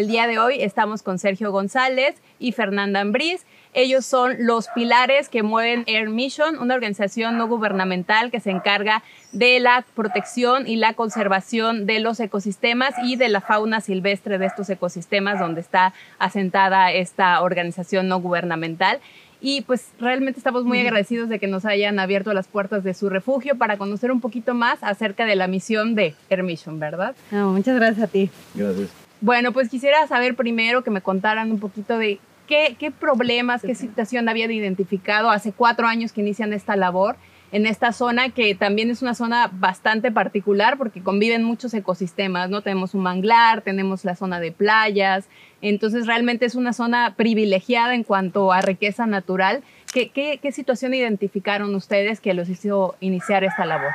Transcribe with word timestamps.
El 0.00 0.06
día 0.06 0.26
de 0.26 0.38
hoy 0.38 0.62
estamos 0.62 1.02
con 1.02 1.18
Sergio 1.18 1.52
González 1.52 2.14
y 2.38 2.52
Fernanda 2.52 3.00
Ambriz. 3.00 3.44
Ellos 3.74 4.06
son 4.06 4.34
los 4.38 4.68
pilares 4.68 5.28
que 5.28 5.42
mueven 5.42 5.84
Air 5.86 6.08
Mission, 6.08 6.58
una 6.58 6.74
organización 6.74 7.36
no 7.36 7.46
gubernamental 7.48 8.30
que 8.30 8.40
se 8.40 8.50
encarga 8.50 9.02
de 9.32 9.60
la 9.60 9.84
protección 9.94 10.66
y 10.66 10.76
la 10.76 10.94
conservación 10.94 11.84
de 11.84 12.00
los 12.00 12.18
ecosistemas 12.18 12.94
y 13.04 13.16
de 13.16 13.28
la 13.28 13.42
fauna 13.42 13.82
silvestre 13.82 14.38
de 14.38 14.46
estos 14.46 14.70
ecosistemas 14.70 15.38
donde 15.38 15.60
está 15.60 15.92
asentada 16.18 16.92
esta 16.92 17.42
organización 17.42 18.08
no 18.08 18.22
gubernamental. 18.22 19.00
Y 19.42 19.60
pues 19.60 19.90
realmente 20.00 20.40
estamos 20.40 20.64
muy 20.64 20.80
agradecidos 20.80 21.28
de 21.28 21.38
que 21.38 21.46
nos 21.46 21.66
hayan 21.66 21.98
abierto 21.98 22.32
las 22.32 22.48
puertas 22.48 22.84
de 22.84 22.94
su 22.94 23.10
refugio 23.10 23.58
para 23.58 23.76
conocer 23.76 24.12
un 24.12 24.22
poquito 24.22 24.54
más 24.54 24.78
acerca 24.80 25.26
de 25.26 25.36
la 25.36 25.46
misión 25.46 25.94
de 25.94 26.14
Air 26.30 26.42
Mission, 26.42 26.80
¿verdad? 26.80 27.14
muchas 27.30 27.76
gracias 27.76 28.08
a 28.08 28.10
ti. 28.10 28.30
Gracias. 28.54 28.99
Bueno, 29.20 29.52
pues 29.52 29.68
quisiera 29.68 30.06
saber 30.06 30.34
primero 30.34 30.82
que 30.82 30.90
me 30.90 31.02
contaran 31.02 31.50
un 31.50 31.60
poquito 31.60 31.98
de 31.98 32.18
qué, 32.46 32.76
qué 32.78 32.90
problemas, 32.90 33.62
qué 33.62 33.74
situación 33.74 34.28
habían 34.28 34.50
identificado 34.50 35.30
hace 35.30 35.52
cuatro 35.52 35.86
años 35.86 36.12
que 36.12 36.22
inician 36.22 36.52
esta 36.52 36.74
labor 36.76 37.16
en 37.52 37.66
esta 37.66 37.92
zona 37.92 38.30
que 38.30 38.54
también 38.54 38.90
es 38.90 39.02
una 39.02 39.14
zona 39.14 39.50
bastante 39.52 40.12
particular 40.12 40.78
porque 40.78 41.02
conviven 41.02 41.42
muchos 41.42 41.74
ecosistemas, 41.74 42.48
¿no? 42.48 42.62
Tenemos 42.62 42.94
un 42.94 43.02
manglar, 43.02 43.62
tenemos 43.62 44.04
la 44.04 44.14
zona 44.14 44.40
de 44.40 44.52
playas, 44.52 45.28
entonces 45.60 46.06
realmente 46.06 46.46
es 46.46 46.54
una 46.54 46.72
zona 46.72 47.14
privilegiada 47.16 47.94
en 47.94 48.04
cuanto 48.04 48.52
a 48.52 48.60
riqueza 48.60 49.06
natural. 49.06 49.62
¿Qué, 49.92 50.10
qué, 50.10 50.38
qué 50.40 50.52
situación 50.52 50.94
identificaron 50.94 51.74
ustedes 51.74 52.20
que 52.20 52.34
los 52.34 52.48
hizo 52.48 52.96
iniciar 53.00 53.42
esta 53.42 53.66
labor? 53.66 53.90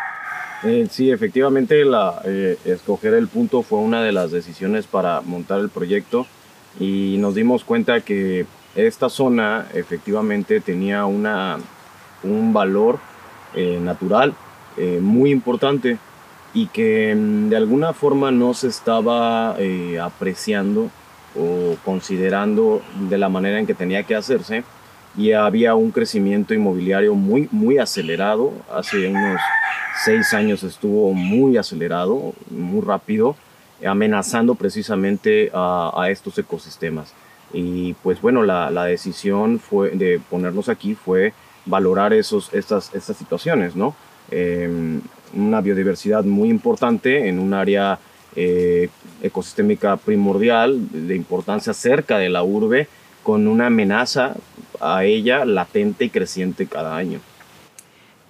Eh, 0.64 0.88
sí, 0.89 1.11
efectivamente, 1.11 1.86
la, 1.86 2.22
eh, 2.25 2.58
escoger 2.66 3.14
el 3.14 3.28
punto 3.28 3.61
fue 3.61 3.80
una 3.80 4.02
de 4.02 4.11
las 4.11 4.31
decisiones 4.31 4.88
para 4.88 5.22
montar 5.22 5.59
el 5.59 5.69
proyecto 5.69 6.25
y 6.80 7.17
nos 7.19 7.36
dimos 7.36 7.64
cuenta 7.64 8.02
que 8.02 8.45
esta 8.75 9.09
zona 9.09 9.67
efectivamente 9.73 10.59
tenía 10.61 11.06
una, 11.06 11.58
un 12.23 12.52
valor 12.52 13.00
eh, 13.53 13.80
natural 13.81 14.33
muy 15.00 15.31
importante 15.31 15.97
y 16.53 16.67
que 16.67 17.16
mm, 17.16 17.47
de 17.47 17.56
alguna 17.56 17.94
forma 17.94 18.30
no 18.30 18.53
se 18.53 18.67
estaba 18.67 19.56
apreciando 20.02 20.89
o 21.33 21.78
considerando 21.86 22.81
de 23.09 23.17
la 23.17 23.30
manera 23.30 23.58
en 23.58 23.66
que 23.66 23.73
tenía 23.73 24.03
que 24.03 24.16
hacerse 24.16 24.66
y 25.17 25.31
había 25.31 25.75
un 25.75 25.91
crecimiento 25.91 26.53
inmobiliario 26.53 27.16
muy, 27.16 27.47
muy 27.52 27.78
acelerado. 27.78 28.52
Hace 28.73 29.08
unos 29.08 29.39
seis 30.04 30.34
años 30.34 30.64
estuvo 30.64 31.14
muy 31.14 31.58
acelerado, 31.58 32.34
muy 32.50 32.81
rápido, 32.81 33.36
amenazando 33.86 34.56
precisamente 34.56 35.52
a, 35.53 36.08
estos 36.09 36.38
ecosistemas. 36.38 37.13
Y 37.53 37.94
pues 38.03 38.22
bueno, 38.22 38.44
la, 38.44 38.86
decisión 38.86 39.62
de 39.94 40.22
ponernos 40.30 40.69
aquí 40.69 40.96
fue 40.96 41.34
valorar 41.66 42.13
esos, 42.13 42.53
estas, 42.53 42.94
estas 42.94 43.18
situaciones, 43.18 43.75
¿no? 43.75 43.96
Em, 44.31 45.02
una 45.34 45.62
biodiversidad 45.62 46.24
muy 46.24 46.50
importante 46.50 47.28
en 47.28 47.40
un 47.40 47.53
área 47.53 48.00
eh, 48.36 48.90
ecosistémica 49.22 49.97
primordial 49.97 50.78
de 50.92 51.16
importancia 51.16 51.74
cerca 51.74 52.18
de 52.18 52.30
la 52.30 52.44
urbe 52.44 52.88
con 53.24 53.47
una 53.47 53.68
amenaza 53.68 54.36
a 54.80 55.03
ella 55.06 55.46
latente 55.46 56.06
y 56.06 56.09
creciente 56.09 56.68
cada 56.68 56.96
año. 56.96 57.19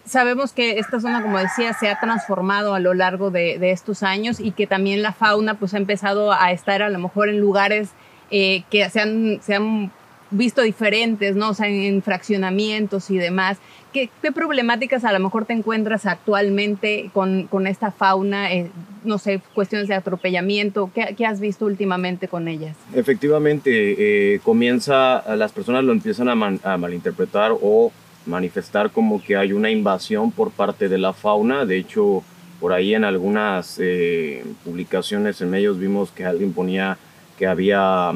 Sabemos 0.05 0.53
que 0.53 0.77
esta 0.77 0.99
zona, 0.99 1.21
como 1.21 1.39
decía, 1.39 1.73
se 1.73 1.89
ha 1.89 1.99
transformado 1.99 2.75
a 2.75 2.79
lo 2.79 2.93
largo 2.93 3.31
de, 3.31 3.57
estos 3.71 4.03
años 4.03 4.39
y 4.39 4.51
que 4.51 4.67
también 4.67 5.01
la 5.01 5.13
fauna 5.13 5.55
pues, 5.55 5.73
ha 5.73 5.77
empezado 5.77 6.31
a 6.31 6.51
estar 6.51 6.83
a 6.83 6.89
lo 6.89 6.99
mejor 6.99 7.29
en 7.29 7.39
lugares 7.39 7.89
eh, 8.29 8.63
que 8.69 8.87
se 8.89 9.01
han, 9.01 9.39
se 9.41 9.55
han 9.55 9.91
visto 10.31 10.61
diferentes, 10.61 11.35
¿no? 11.35 11.49
O 11.49 11.53
sea, 11.53 11.67
en, 11.67 12.01
fraccionamientos 12.01 13.09
y 13.09 13.17
demás. 13.17 13.57
¿Qué, 13.93 14.09
problemáticas 14.33 15.05
a 15.05 15.13
lo 15.13 15.19
mejor 15.19 15.45
te 15.45 15.53
encuentras 15.53 16.05
actualmente 16.05 17.09
con, 17.13 17.47
con 17.47 17.65
esta 17.65 17.91
fauna? 17.91 18.53
Eh, 18.53 18.69
no 19.05 19.17
sé, 19.17 19.41
cuestiones 19.53 19.87
de 19.87 19.93
atropellamiento. 19.93 20.91
¿Qué, 20.93 21.15
¿Qué, 21.17 21.25
has 21.25 21.39
visto 21.39 21.65
últimamente 21.65 22.27
con 22.27 22.47
ellas? 22.47 22.75
Efectivamente, 22.93 24.33
eh, 24.33 24.39
comienza, 24.43 25.23
las 25.35 25.51
personas 25.53 25.83
lo 25.83 25.93
empiezan 25.93 26.27
a, 26.27 26.73
a 26.73 26.77
malinterpretar 26.77 27.53
o 27.61 27.91
manifestar 28.25 28.91
como 28.91 29.21
que 29.21 29.37
hay 29.37 29.53
una 29.53 29.69
invasión 29.69 30.31
por 30.31 30.51
parte 30.51 30.89
de 30.89 30.97
la 30.97 31.13
fauna. 31.13 31.65
De 31.65 31.77
hecho, 31.77 32.23
por 32.59 32.73
ahí 32.73 32.93
en 32.95 33.03
algunas 33.03 33.77
eh, 33.79 34.43
publicaciones 34.63 35.41
en 35.41 35.49
medios 35.49 35.79
vimos 35.79 36.11
que 36.11 36.25
alguien 36.25 36.53
ponía 36.53 36.97
que 37.37 37.47
había 37.47 38.11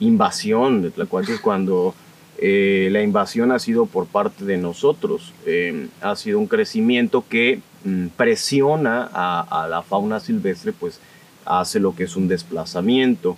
invasión 0.00 0.82
de 0.82 0.90
Tlacuaches 0.90 1.40
cuando 1.42 1.94
eh, 2.38 2.88
la 2.90 3.02
invasión 3.02 3.52
ha 3.52 3.58
sido 3.58 3.86
por 3.86 4.06
parte 4.06 4.44
de 4.44 4.56
nosotros. 4.56 5.32
Eh, 5.46 5.88
ha 6.00 6.16
sido 6.16 6.38
un 6.38 6.46
crecimiento 6.46 7.24
que 7.28 7.60
mm, 7.84 8.08
presiona 8.16 9.08
a, 9.12 9.66
la 9.68 9.82
fauna 9.82 10.20
silvestre, 10.20 10.72
pues 10.72 11.00
hace 11.44 11.78
lo 11.80 11.94
que 11.94 12.04
es 12.04 12.16
un 12.16 12.28
desplazamiento. 12.28 13.36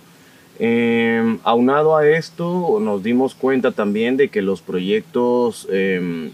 Eh, 0.59 1.37
aunado 1.43 1.97
a 1.97 2.07
esto, 2.07 2.79
nos 2.79 3.03
dimos 3.03 3.35
cuenta 3.35 3.71
también 3.71 4.17
de 4.17 4.29
que 4.29 4.41
los 4.41 4.61
proyectos 4.61 5.67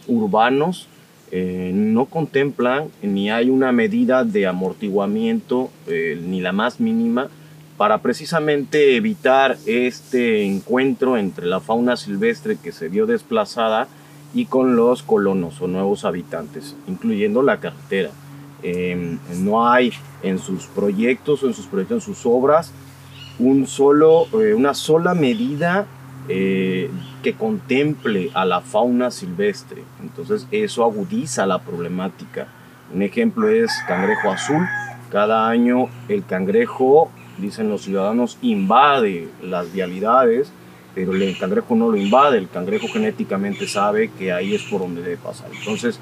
urbanos 0.08 0.88
no 1.32 2.06
contemplan 2.06 2.90
ni 3.02 3.32
hay 3.32 3.50
una 3.50 3.72
medida 3.72 4.24
de 4.24 4.48
amortiguamiento, 4.48 5.70
ni 5.88 6.42
la 6.42 6.52
más 6.52 6.80
mínima, 6.80 7.30
para 7.82 7.98
precisamente 8.04 8.96
evitar 8.96 9.58
este 9.66 10.44
encuentro 10.44 11.18
entre 11.18 11.48
la 11.48 11.60
fauna 11.60 11.98
silvestre 11.98 12.58
que 12.62 12.72
se 12.72 12.90
vio 12.90 13.08
desplazada 13.08 13.88
y 14.36 14.46
con 14.46 14.76
los 14.76 15.02
colonos 15.02 15.60
o 15.62 15.68
nuevos 15.68 16.06
habitantes, 16.06 16.76
incluyendo 16.88 17.42
la 17.42 17.60
carretera. 17.60 18.12
Em, 18.62 19.18
no 19.40 19.68
hay 19.68 19.92
en 20.22 20.38
sus 20.38 20.68
proyectos 20.68 21.42
o 21.42 21.48
en 21.48 21.56
sus 21.56 21.66
proyectos, 21.66 22.08
en 22.08 22.14
sus 22.14 22.26
obras, 22.28 22.72
un 23.42 23.68
solo, 23.68 24.28
eh, 24.40 24.54
una 24.54 24.74
sola 24.74 25.14
medida 25.14 25.86
eh, 26.30 26.90
que 27.24 27.34
contemple 27.34 28.30
a 28.34 28.46
la 28.46 28.62
fauna 28.62 29.12
silvestre. 29.12 29.84
Entonces 30.02 30.48
eso 30.52 30.84
agudiza 30.84 31.46
la 31.46 31.60
problemática. 31.60 32.48
Un 32.94 33.02
ejemplo 33.02 33.50
es 33.50 33.72
cangrejo 33.88 34.32
azul. 34.32 34.66
Cada 35.12 35.50
año 35.50 35.90
el 36.08 36.24
cangrejo 36.26 37.10
dicen 37.38 37.70
los 37.70 37.82
ciudadanos, 37.82 38.38
invade 38.42 39.28
las 39.42 39.74
vialidades, 39.74 40.52
pero 40.94 41.14
el 41.14 41.38
cangrejo 41.38 41.76
no 41.76 41.90
lo 41.90 41.98
invade, 41.98 42.38
el 42.38 42.50
cangrejo 42.50 42.88
genéticamente 42.88 43.68
sabe 43.68 44.10
que 44.12 44.32
ahí 44.32 44.54
es 44.54 44.64
por 44.64 44.82
donde 44.82 45.02
debe 45.02 45.18
pasar. 45.18 45.50
Entonces, 45.58 46.00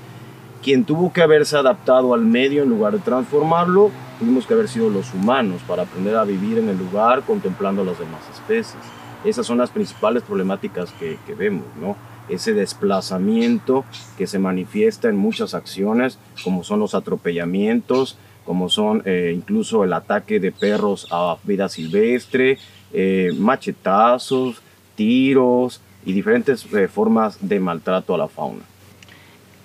quien 0.62 0.84
tuvo 0.84 1.14
que 1.14 1.22
haberse 1.22 1.56
adaptado 1.58 2.14
al 2.14 2.22
medio 2.22 2.64
en 2.64 2.70
lugar 2.70 2.94
de 2.94 3.00
transformarlo, 3.00 3.92
tuvimos 4.20 4.46
que 4.46 4.54
haber 4.54 4.68
sido 4.68 4.90
los 4.90 5.14
humanos 5.14 5.62
para 5.68 5.84
aprender 5.84 6.16
a 6.16 6.26
vivir 6.26 6.58
en 6.58 6.70
el 6.70 6.78
lugar 6.78 7.24
contemplando 7.24 7.84
las 7.84 7.98
demás 7.98 8.22
especies. 8.32 8.84
Esas 9.24 9.46
son 9.46 9.58
las 9.58 9.72
principales 9.72 10.24
problemáticas 10.24 10.92
que, 10.94 11.18
que 11.26 11.34
vemos, 11.34 11.66
¿no? 11.80 11.96
Ese 12.30 12.54
desplazamiento 12.54 13.86
que 14.18 14.28
se 14.28 14.38
manifiesta 14.38 15.10
en 15.10 15.18
muchas 15.18 15.56
acciones, 15.56 16.20
como 16.44 16.64
son 16.64 16.80
los 16.80 16.94
atropellamientos, 16.94 18.18
como 18.50 18.68
son 18.68 19.04
eh, 19.06 19.32
incluso 19.36 19.84
el 19.84 19.94
ataque 19.94 20.40
de 20.40 20.52
perros 20.52 21.08
a 21.12 21.38
vida 21.44 21.70
silvestre, 21.70 22.58
eh, 22.92 23.32
machetazos, 23.38 24.62
tiros 24.96 25.82
y 26.04 26.14
diferentes 26.14 26.66
eh, 26.74 26.88
formas 26.88 27.38
de 27.48 27.60
maltrato 27.60 28.16
a 28.16 28.18
la 28.18 28.28
fauna. 28.28 28.64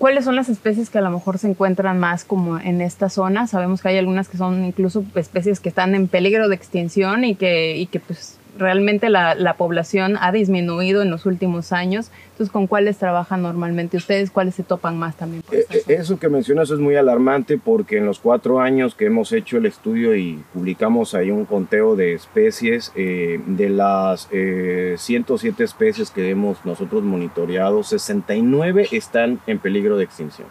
¿Cuáles 0.05 0.27
son 0.27 0.37
las 0.37 0.51
especies 0.51 0.91
que 0.91 0.99
a 0.99 1.01
lo 1.01 1.11
mejor 1.11 1.39
se 1.39 1.49
encuentran 1.49 1.99
más 1.99 2.27
como 2.27 2.59
en 2.59 2.83
esta 2.83 3.09
zona? 3.09 3.47
Sabemos 3.47 3.81
que 3.81 3.89
hay 3.89 3.97
algunas 3.97 4.29
que 4.29 4.37
son 4.37 4.63
incluso 4.67 5.03
especies 5.15 5.61
que 5.61 5.71
están 5.71 5.95
en 5.95 6.09
peligro 6.09 6.51
de 6.51 6.55
extinción 6.55 7.25
y 7.25 7.37
que, 7.37 7.79
y 7.79 7.87
que 7.87 8.01
pues 8.01 8.39
realmente 8.59 9.11
la, 9.11 9.35
la, 9.35 9.57
población 9.57 10.17
ha 10.21 10.33
disminuido 10.33 11.03
en 11.03 11.11
los 11.11 11.27
últimos 11.27 11.73
años. 11.73 12.11
Entonces, 12.31 12.53
¿con 12.53 12.67
cuáles 12.67 12.99
trabajan 12.99 13.43
normalmente 13.43 13.97
ustedes? 13.97 14.31
¿Cuáles 14.31 14.55
se 14.55 14.63
topan 14.63 14.99
más 14.99 15.17
también? 15.17 15.43
Eh, 15.51 15.67
eso 15.89 16.19
que 16.19 16.29
mencionas 16.29 16.71
es 16.71 16.79
muy 16.79 16.97
alarmante 16.97 17.59
porque 17.59 17.99
en 17.99 18.07
los 18.07 18.19
cuatro 18.19 18.61
años 18.61 18.95
que 18.95 19.07
hemos 19.07 19.33
hecho 19.33 19.57
el 19.57 19.67
estudio 19.67 20.15
y 20.17 20.43
publicamos 20.53 21.15
ahí 21.15 21.31
un 21.31 21.45
conteo 21.45 21.97
de 21.97 22.15
especies, 22.15 22.93
eh, 22.95 23.41
de 23.47 23.69
las 23.69 24.29
eh, 24.31 24.97
107 24.99 25.65
especies 25.65 26.11
que 26.11 26.31
hemos 26.31 26.65
nosotros 26.65 27.03
monitoreado, 27.03 27.83
69 27.83 28.89
están 28.93 29.41
en 29.47 29.59
peligro 29.59 29.97
de 29.97 30.05
extinción 30.05 30.49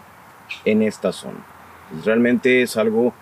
en 0.66 0.82
esta 0.84 1.12
zona. 1.12 1.46
realmente 2.06 2.62
es 2.62 2.78
algo 2.78 3.14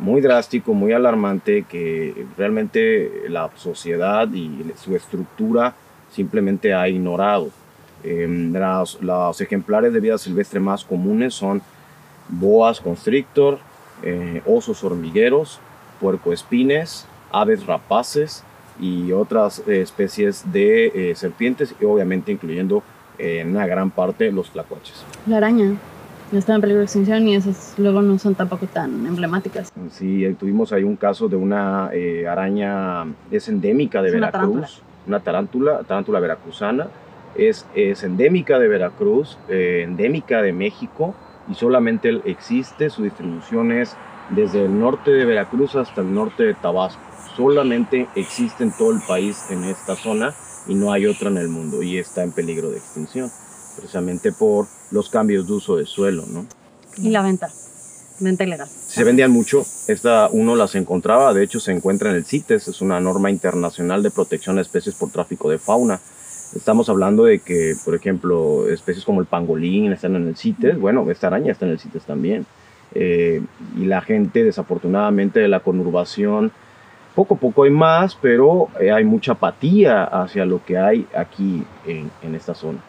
muy 0.00 0.20
drástico, 0.20 0.72
muy 0.72 0.92
alarmante, 0.92 1.64
que 1.68 2.26
realmente 2.36 3.24
la 3.28 3.50
sociedad 3.56 4.26
y 4.32 4.72
su 4.82 4.96
estructura 4.96 5.74
simplemente 6.10 6.74
ha 6.74 6.88
ignorado. 6.88 7.50
Em, 8.02 8.52
los 9.00 9.40
ejemplares 9.40 9.92
de 9.92 10.00
vida 10.00 10.16
silvestre 10.16 10.58
más 10.58 10.84
comunes 10.84 11.34
son 11.34 11.60
boas 12.28 12.80
constrictor, 12.80 13.58
eh, 14.02 14.40
osos 14.46 14.82
hormigueros, 14.82 15.60
puercoespines, 16.00 17.06
aves 17.30 17.66
rapaces 17.66 18.42
y 18.80 19.12
otras 19.12 19.58
especies 19.68 20.50
de 20.50 21.10
eh, 21.10 21.14
serpientes 21.14 21.74
y 21.78 21.84
obviamente 21.84 22.32
incluyendo 22.32 22.82
en 23.18 23.50
una 23.50 23.66
gran 23.66 23.90
parte 23.90 24.32
los 24.32 24.50
tlacuaches. 24.50 25.04
La 25.26 25.36
araña 25.36 25.74
están 26.38 26.56
en 26.56 26.60
peligro 26.60 26.78
de 26.80 26.84
extinción 26.84 27.26
y 27.28 27.34
esas 27.34 27.74
luego 27.78 28.02
no 28.02 28.18
son 28.18 28.34
tampoco 28.34 28.66
tan 28.66 29.06
emblemáticas. 29.06 29.72
Sí, 29.90 30.34
tuvimos 30.38 30.72
ahí 30.72 30.84
un 30.84 30.96
caso 30.96 31.28
de 31.28 31.36
una 31.36 31.90
eh, 31.92 32.26
araña, 32.28 33.04
es 33.30 33.48
endémica 33.48 34.02
de 34.02 34.12
Veracruz, 34.12 34.82
una 35.06 35.20
tarántula, 35.20 35.80
tarántula 35.82 36.20
veracruzana, 36.20 36.88
es, 37.34 37.66
es 37.74 38.02
endémica 38.04 38.58
de 38.58 38.68
Veracruz, 38.68 39.38
eh, 39.48 39.82
endémica 39.84 40.42
de 40.42 40.52
México 40.52 41.14
y 41.50 41.54
solamente 41.54 42.20
existe, 42.24 42.90
su 42.90 43.02
distribución 43.02 43.72
es 43.72 43.96
desde 44.30 44.64
el 44.64 44.78
norte 44.78 45.10
de 45.10 45.24
Veracruz 45.24 45.74
hasta 45.74 46.00
el 46.00 46.14
norte 46.14 46.44
de 46.44 46.54
Tabasco. 46.54 47.00
Solamente 47.36 48.06
existe 48.14 48.62
en 48.62 48.72
todo 48.76 48.92
el 48.92 49.00
país 49.06 49.46
en 49.50 49.64
esta 49.64 49.96
zona 49.96 50.32
y 50.68 50.74
no 50.74 50.92
hay 50.92 51.06
otra 51.06 51.30
en 51.30 51.38
el 51.38 51.48
mundo 51.48 51.82
y 51.82 51.98
está 51.98 52.22
en 52.22 52.32
peligro 52.32 52.70
de 52.70 52.78
extinción 52.78 53.30
precisamente 53.80 54.30
por 54.32 54.66
los 54.90 55.08
cambios 55.08 55.46
de 55.46 55.52
uso 55.54 55.76
de 55.76 55.86
suelo, 55.86 56.24
¿no? 56.28 56.46
Y 56.98 57.10
la 57.10 57.22
venta, 57.22 57.48
venta 58.20 58.44
ilegal. 58.44 58.68
Se 58.68 59.04
vendían 59.04 59.30
mucho, 59.30 59.64
esta 59.88 60.28
uno 60.30 60.54
las 60.54 60.74
encontraba, 60.74 61.32
de 61.32 61.42
hecho 61.42 61.60
se 61.60 61.72
encuentra 61.72 62.10
en 62.10 62.16
el 62.16 62.24
CITES, 62.24 62.68
es 62.68 62.80
una 62.80 63.00
norma 63.00 63.30
internacional 63.30 64.02
de 64.02 64.10
protección 64.10 64.56
de 64.56 64.62
especies 64.62 64.94
por 64.94 65.10
tráfico 65.10 65.50
de 65.50 65.58
fauna. 65.58 66.00
Estamos 66.54 66.88
hablando 66.88 67.24
de 67.24 67.38
que, 67.38 67.74
por 67.84 67.94
ejemplo, 67.94 68.68
especies 68.68 69.04
como 69.04 69.20
el 69.20 69.26
pangolín 69.26 69.92
están 69.92 70.16
en 70.16 70.28
el 70.28 70.36
CITES, 70.36 70.78
bueno, 70.78 71.08
esta 71.10 71.28
araña 71.28 71.52
está 71.52 71.64
en 71.66 71.72
el 71.72 71.78
CITES 71.78 72.04
también. 72.04 72.46
Eh, 72.92 73.40
y 73.78 73.84
la 73.84 74.00
gente, 74.00 74.42
desafortunadamente, 74.42 75.38
de 75.38 75.46
la 75.46 75.60
conurbación, 75.60 76.50
poco 77.14 77.34
a 77.34 77.38
poco 77.38 77.62
hay 77.62 77.70
más, 77.70 78.16
pero 78.20 78.68
eh, 78.80 78.90
hay 78.90 79.04
mucha 79.04 79.32
apatía 79.32 80.02
hacia 80.04 80.44
lo 80.44 80.64
que 80.64 80.76
hay 80.76 81.06
aquí 81.14 81.64
en, 81.86 82.10
en 82.22 82.34
esta 82.34 82.54
zona 82.54 82.80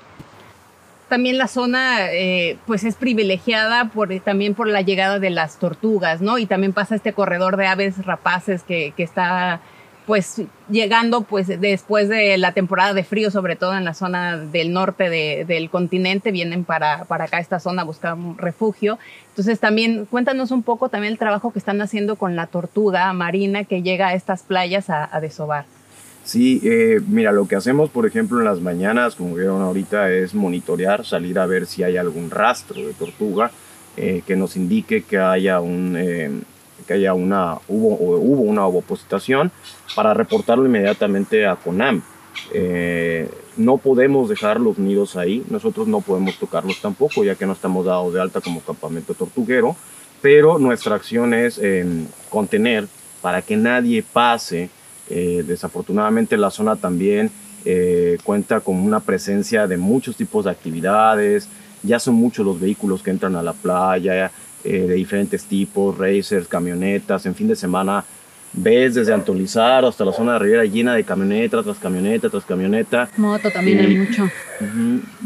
también 1.11 1.37
la 1.37 1.49
zona 1.49 2.09
eh, 2.13 2.57
pues 2.65 2.85
es 2.85 2.95
privilegiada 2.95 3.89
por, 3.89 4.17
también 4.21 4.55
por 4.55 4.69
la 4.69 4.79
llegada 4.79 5.19
de 5.19 5.29
las 5.29 5.59
tortugas, 5.59 6.21
¿no? 6.21 6.37
Y 6.37 6.45
también 6.45 6.71
pasa 6.71 6.95
este 6.95 7.11
corredor 7.11 7.57
de 7.57 7.67
aves 7.67 8.05
rapaces 8.05 8.63
que, 8.63 8.93
está 8.95 9.59
pues 10.05 10.41
llegando 10.69 11.23
pues 11.23 11.47
después 11.59 12.07
de 12.07 12.37
la 12.37 12.53
temporada 12.53 12.93
de 12.93 13.03
frío, 13.03 13.29
sobre 13.29 13.57
todo 13.57 13.75
en 13.75 13.83
la 13.83 13.93
zona 13.93 14.37
del 14.37 14.71
norte 14.71 15.09
de, 15.09 15.43
del 15.43 15.69
continente, 15.69 16.31
vienen 16.31 16.63
para, 16.63 17.03
para 17.03 17.25
acá 17.25 17.39
esta 17.39 17.59
zona 17.59 17.81
a 17.81 17.85
buscar 17.85 18.15
refugio. 18.37 18.97
Entonces 19.31 19.59
también 19.59 20.05
cuéntanos 20.05 20.51
un 20.51 20.63
poco 20.63 20.87
también 20.87 21.11
el 21.11 21.19
trabajo 21.19 21.51
que 21.51 21.59
están 21.59 21.81
haciendo 21.81 22.15
con 22.15 22.37
la 22.37 22.47
tortuga 22.47 23.11
marina 23.11 23.65
que 23.65 23.81
llega 23.81 24.07
a 24.07 24.13
estas 24.13 24.43
playas 24.43 24.89
a 24.89 25.19
desovar. 25.19 25.65
Sí, 26.23 26.61
eh, 26.63 27.01
mira, 27.07 27.31
lo 27.31 27.47
que 27.47 27.55
hacemos, 27.55 27.89
por 27.89 28.05
ejemplo, 28.05 28.39
en 28.39 28.45
las 28.45 28.61
mañanas, 28.61 29.15
como 29.15 29.35
vieron 29.35 29.61
ahorita, 29.61 30.11
es 30.11 30.35
monitorear, 30.35 31.05
salir 31.05 31.39
a 31.39 31.47
ver 31.47 31.65
si 31.65 31.83
hay 31.83 31.97
algún 31.97 32.29
rastro 32.29 32.85
de 32.85 32.93
tortuga 32.93 33.51
eh, 33.97 34.21
que 34.25 34.35
nos 34.35 34.55
indique 34.55 35.03
que 35.03 35.17
haya 35.17 35.59
un, 35.59 35.95
eh, 35.97 36.29
que 36.85 36.93
haya 36.93 37.13
una, 37.15 37.55
hubo, 37.67 37.95
hubo 37.95 38.43
una 38.43 38.65
ovopositación 38.67 39.51
para 39.95 40.13
reportarlo 40.13 40.65
inmediatamente 40.65 41.45
a 41.45 41.55
CONAM. 41.55 42.03
no 43.57 43.77
podemos 43.77 44.29
dejar 44.29 44.59
los 44.59 44.77
nidos 44.77 45.15
ahí, 45.15 45.43
nosotros 45.49 45.87
no 45.87 46.01
podemos 46.01 46.37
tocarlos 46.37 46.81
tampoco, 46.81 47.23
ya 47.23 47.35
que 47.35 47.47
no 47.47 47.53
estamos 47.53 47.85
dados 47.85 48.13
de 48.13 48.21
alta 48.21 48.41
como 48.41 48.61
campamento 48.61 49.15
tortuguero, 49.15 49.75
pero 50.21 50.59
nuestra 50.59 50.95
acción 50.95 51.33
es 51.33 51.59
contener 52.29 52.87
para 53.21 53.41
que 53.41 53.57
nadie 53.57 54.03
pase 54.03 54.69
eh, 55.13 55.43
desafortunadamente 55.45 56.37
la 56.37 56.49
zona 56.49 56.77
también 56.77 57.29
eh, 57.65 58.17
cuenta 58.23 58.61
con 58.61 58.77
una 58.77 59.01
presencia 59.01 59.67
de 59.67 59.75
muchos 59.75 60.15
tipos 60.15 60.45
de 60.45 60.51
actividades, 60.51 61.49
ya 61.83 61.99
son 61.99 62.15
muchos 62.15 62.45
los 62.45 62.59
vehículos 62.59 63.03
que 63.03 63.11
entran 63.11 63.35
a 63.35 63.43
la 63.43 63.51
playa, 63.51 64.31
eh, 64.63 64.85
de 64.87 64.93
diferentes 64.93 65.43
tipos, 65.43 65.97
racers, 65.97 66.47
camionetas, 66.47 67.25
en 67.25 67.35
fin 67.35 67.49
de 67.49 67.55
semana 67.57 68.05
ves 68.53 68.95
desde 68.95 69.13
Antolizar 69.13 69.83
hasta 69.83 70.05
la 70.05 70.13
zona 70.13 70.33
de 70.33 70.39
Riviera 70.39 70.65
llena 70.65 70.93
de 70.95 71.03
camioneta 71.03 71.61
tras 71.61 71.77
camioneta 71.77 72.29
tras 72.29 72.45
camioneta. 72.45 73.09
Moto 73.17 73.51
también 73.51 73.79
hay 73.79 73.97
mucho. 73.97 74.29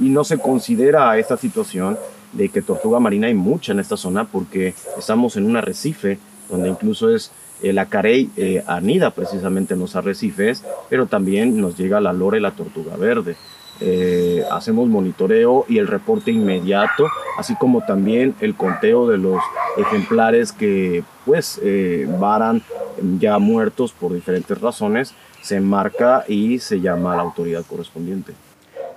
y 0.02 0.10
no 0.10 0.24
se 0.24 0.38
considera 0.40 1.18
esta 1.18 1.38
situación 1.38 1.98
de 2.34 2.50
que 2.50 2.62
tortuga 2.62 3.00
marina 3.00 3.28
hay 3.28 3.34
mucha 3.36 3.72
en 3.72 3.80
esta 3.80 3.98
zona 3.98 4.26
porque 4.26 4.74
estamos 4.98 5.38
en 5.38 5.46
un 5.46 5.58
arrecife 5.58 6.18
donde 6.50 6.70
incluso 6.70 7.14
es 7.14 7.32
la 7.62 7.86
carey 7.88 8.30
eh, 8.38 8.64
anida 8.68 9.12
precisamente 9.12 9.74
en 9.74 9.80
los 9.80 9.96
arrecifes, 9.96 10.64
pero 10.90 11.08
también 11.08 11.60
nos 11.60 11.78
llega 11.78 12.00
la 12.00 12.14
lora 12.14 12.38
y 12.38 12.42
la 12.42 12.52
tortuga 12.52 12.96
verde. 12.96 13.36
Eh, 13.82 14.44
hacemos 14.52 14.88
monitoreo 14.88 15.66
y 15.68 15.80
el 15.80 15.88
reporte 15.88 16.32
inmediato, 16.32 17.08
así 17.38 17.56
como 17.56 17.82
también 17.82 18.34
el 18.40 18.56
conteo 18.56 19.08
de 19.08 19.18
los 19.18 19.42
ejemplares 19.78 20.54
que 20.54 21.04
pues 21.26 21.60
eh, 21.62 22.08
varan 22.20 22.62
ya 23.20 23.38
muertos 23.40 23.92
por 23.92 24.14
diferentes 24.14 24.60
razones, 24.62 25.14
se 25.42 25.60
marca 25.60 26.24
y 26.28 26.60
se 26.60 26.80
llama 26.80 27.14
a 27.14 27.16
la 27.18 27.24
autoridad 27.24 27.66
correspondiente 27.68 28.34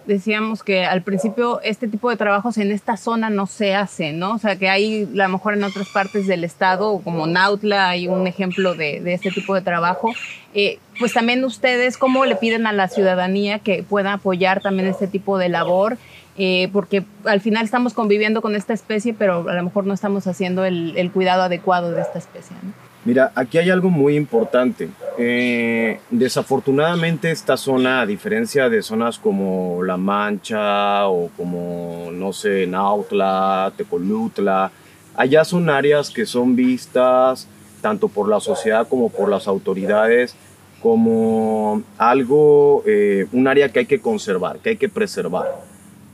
decíamos 0.08 0.64
que 0.64 0.86
al 0.86 1.02
principio 1.02 1.60
este 1.62 1.86
tipo 1.86 2.08
de 2.08 2.16
trabajos 2.16 2.56
en 2.56 2.72
esta 2.72 2.96
zona 2.96 3.28
no 3.28 3.46
se 3.46 3.74
hace, 3.74 4.12
¿no? 4.12 4.34
O 4.34 4.38
sea, 4.38 4.56
que 4.56 4.70
hay 4.70 5.04
a 5.04 5.26
lo 5.26 5.28
mejor 5.28 5.52
en 5.52 5.62
otras 5.62 5.88
partes 5.90 6.26
del 6.26 6.44
estado, 6.44 7.00
como 7.04 7.26
Nautla, 7.26 7.90
hay 7.90 8.08
un 8.08 8.26
ejemplo 8.26 8.74
de, 8.74 9.02
este 9.12 9.30
tipo 9.30 9.54
de 9.54 9.60
trabajo. 9.60 10.12
Eh, 10.54 10.78
pues 10.98 11.12
también 11.12 11.44
ustedes, 11.44 11.98
¿cómo 11.98 12.24
le 12.24 12.36
piden 12.36 12.66
a 12.66 12.72
la 12.72 12.88
ciudadanía 12.88 13.58
que 13.58 13.82
pueda 13.82 14.14
apoyar 14.14 14.62
también 14.62 14.88
este 14.88 15.06
tipo 15.06 15.36
de 15.36 15.50
labor? 15.50 15.98
Eh, 16.38 16.70
porque 16.72 17.04
al 17.24 17.42
final 17.42 17.66
estamos 17.66 17.92
conviviendo 17.92 18.40
con 18.40 18.56
esta 18.56 18.72
especie, 18.72 19.12
pero 19.12 19.46
a 19.48 19.54
lo 19.54 19.62
mejor 19.62 19.86
no 19.86 19.92
estamos 19.92 20.26
haciendo 20.26 20.64
el, 20.64 20.96
el 20.96 21.12
cuidado 21.12 21.42
adecuado 21.42 21.92
de 21.92 22.00
esta 22.00 22.18
especie. 22.18 22.56
¿no? 22.62 22.87
Mira, 23.08 23.32
aquí 23.34 23.56
hay 23.56 23.70
algo 23.70 23.88
muy 23.88 24.16
importante. 24.16 24.90
Eh, 25.16 25.98
desafortunadamente 26.10 27.30
esta 27.30 27.56
zona, 27.56 28.02
a 28.02 28.06
diferencia 28.06 28.68
de 28.68 28.82
zonas 28.82 29.18
como 29.18 29.82
La 29.82 29.96
Mancha 29.96 31.08
o 31.08 31.30
como, 31.34 32.10
no 32.12 32.34
sé, 32.34 32.66
Nautla, 32.66 33.72
Tecolutla, 33.78 34.70
allá 35.16 35.42
son 35.46 35.70
áreas 35.70 36.10
que 36.10 36.26
son 36.26 36.54
vistas 36.54 37.48
tanto 37.80 38.08
por 38.08 38.28
la 38.28 38.40
sociedad 38.40 38.86
como 38.86 39.08
por 39.08 39.30
las 39.30 39.48
autoridades 39.48 40.36
como 40.82 41.82
algo, 41.96 42.82
eh, 42.86 43.26
un 43.32 43.48
área 43.48 43.70
que 43.70 43.78
hay 43.78 43.86
que 43.86 44.02
conservar, 44.02 44.58
que 44.58 44.68
hay 44.68 44.76
que 44.76 44.90
preservar. 44.90 45.62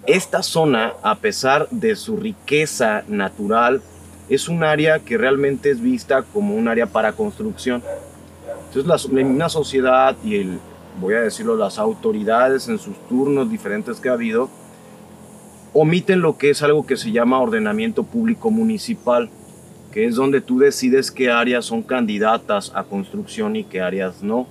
Esta 0.06 0.44
zona, 0.44 0.92
a 1.02 1.16
pesar 1.16 1.66
de 1.72 1.96
su 1.96 2.18
riqueza 2.18 3.02
natural, 3.08 3.82
es 4.28 4.48
un 4.48 4.64
área 4.64 5.00
que 5.00 5.18
realmente 5.18 5.70
es 5.70 5.80
vista 5.80 6.22
como 6.22 6.54
un 6.54 6.68
área 6.68 6.86
para 6.86 7.12
construcción. 7.12 7.82
Entonces, 8.68 9.12
la, 9.12 9.22
una 9.24 9.48
sociedad 9.48 10.16
y 10.24 10.36
el, 10.36 10.58
voy 11.00 11.14
a 11.14 11.20
decirlo, 11.20 11.56
las 11.56 11.78
autoridades 11.78 12.68
en 12.68 12.78
sus 12.78 12.96
turnos 13.08 13.50
diferentes 13.50 14.00
que 14.00 14.08
ha 14.08 14.12
habido, 14.12 14.48
omiten 15.72 16.20
lo 16.20 16.38
que 16.38 16.50
es 16.50 16.62
algo 16.62 16.86
que 16.86 16.96
se 16.96 17.12
llama 17.12 17.40
ordenamiento 17.40 18.04
público 18.04 18.50
municipal, 18.50 19.28
que 19.92 20.06
es 20.06 20.16
donde 20.16 20.40
tú 20.40 20.58
decides 20.58 21.10
qué 21.10 21.30
áreas 21.30 21.66
son 21.66 21.82
candidatas 21.82 22.72
a 22.74 22.84
construcción 22.84 23.56
y 23.56 23.64
qué 23.64 23.80
áreas 23.80 24.22
no. 24.22 24.46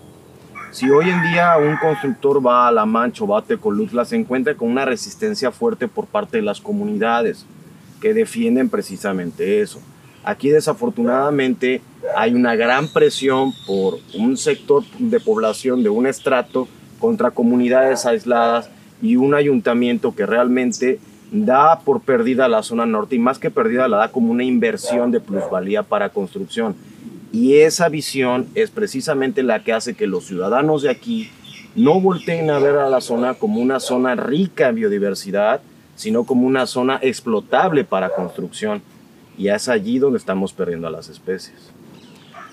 Si 0.71 0.89
hoy 0.89 1.09
en 1.09 1.21
día 1.21 1.55
un 1.57 1.77
constructor 1.77 2.45
va 2.45 2.67
a 2.67 2.71
La 2.71 2.85
Mancha 2.85 3.23
o 3.23 3.27
va 3.27 3.39
a 3.39 3.43
Tecolutla, 3.43 4.05
se 4.05 4.15
encuentra 4.15 4.55
con 4.55 4.71
una 4.71 4.85
resistencia 4.85 5.51
fuerte 5.51 5.87
por 5.87 6.07
parte 6.07 6.37
de 6.37 6.43
las 6.43 6.59
comunidades 6.59 7.45
que 8.03 8.13
defienden 8.13 8.67
precisamente 8.67 9.61
eso. 9.61 9.79
Aquí 10.25 10.49
desafortunadamente 10.49 11.81
hay 12.17 12.33
una 12.33 12.53
gran 12.53 12.89
presión 12.89 13.53
por 13.65 13.97
un 14.13 14.35
sector 14.35 14.83
de 14.99 15.21
población 15.21 15.83
de 15.83 15.89
un 15.89 16.05
estrato 16.05 16.67
contra 16.99 17.31
comunidades 17.31 18.05
aisladas 18.05 18.69
y 19.01 19.15
un 19.15 19.33
ayuntamiento 19.33 20.13
que 20.13 20.25
realmente 20.25 20.99
da 21.31 21.79
por 21.79 22.01
perdida 22.01 22.49
la 22.49 22.61
zona 22.61 22.85
norte 22.85 23.15
y 23.15 23.19
más 23.19 23.39
que 23.39 23.49
perdida 23.49 23.87
la 23.87 23.95
da 23.95 24.11
como 24.11 24.31
una 24.33 24.43
inversión 24.43 25.11
de 25.11 25.21
plusvalía 25.21 25.83
para 25.83 26.09
construcción. 26.09 26.75
Y 27.31 27.55
esa 27.59 27.87
visión 27.87 28.47
es 28.53 28.69
precisamente 28.69 29.43
la 29.43 29.63
que 29.63 29.71
hace 29.71 29.93
que 29.93 30.07
los 30.07 30.25
ciudadanos 30.25 30.81
de 30.81 30.89
aquí 30.89 31.29
no 31.77 32.01
volteen 32.01 32.49
a 32.49 32.59
ver 32.59 32.75
a 32.75 32.89
la 32.89 32.99
zona 32.99 33.35
como 33.35 33.61
una 33.61 33.79
zona 33.79 34.15
rica 34.15 34.67
en 34.67 34.75
biodiversidad, 34.75 35.61
sino 35.95 36.23
como 36.23 36.47
una 36.47 36.65
zona 36.67 36.99
explotable 37.01 37.83
para 37.83 38.09
construcción. 38.09 38.81
Y 39.37 39.47
es 39.47 39.67
allí 39.67 39.99
donde 39.99 40.17
estamos 40.17 40.53
perdiendo 40.53 40.87
a 40.87 40.91
las 40.91 41.09
especies. 41.09 41.73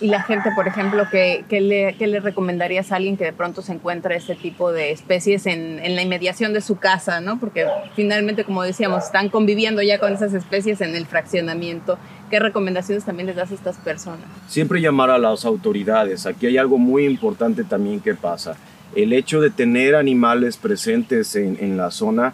Y 0.01 0.07
la 0.07 0.23
gente, 0.23 0.51
por 0.55 0.67
ejemplo, 0.67 1.05
¿qué, 1.11 1.45
le, 1.51 1.93
le, 1.93 2.21
recomendarías 2.21 2.91
a 2.91 2.97
alguien 2.97 3.19
que 3.19 3.25
de 3.25 3.35
pronto 3.35 3.61
se 3.61 3.75
encuentra 3.75 4.15
este 4.15 4.35
tipo 4.35 4.73
de 4.73 4.93
especies 4.93 5.45
en, 5.45 5.79
en, 5.79 5.95
la 5.95 6.01
inmediación 6.01 6.55
de 6.55 6.63
su 6.63 6.77
casa, 6.77 7.21
¿no? 7.21 7.39
Porque 7.39 7.67
finalmente, 7.95 8.45
como 8.45 8.63
decíamos, 8.63 9.05
están 9.05 9.29
conviviendo 9.29 9.83
ya 9.83 9.99
con 9.99 10.15
esas 10.15 10.33
especies 10.33 10.81
en 10.81 10.97
el 10.97 11.05
fraccionamiento. 11.05 11.99
¿Qué 12.31 12.39
recomendaciones 12.39 13.05
también 13.05 13.27
les 13.27 13.37
das 13.37 13.51
a 13.51 13.55
estas 13.55 13.77
personas? 13.77 14.25
Siempre 14.49 14.81
llamar 14.81 15.11
a 15.11 15.19
las 15.19 15.45
autoridades. 15.45 16.25
Aquí 16.25 16.47
hay 16.47 16.57
algo 16.57 16.79
muy 16.79 17.05
importante 17.05 17.63
también 17.65 18.01
que 18.01 18.15
pasa. 18.15 18.57
El 18.95 19.13
hecho 19.13 19.43
de 19.43 19.51
tener 19.51 19.97
animales 19.97 20.57
presentes 20.57 21.37
en, 21.37 21.59
en 21.61 21.77
la 21.77 21.91
zona, 21.91 22.33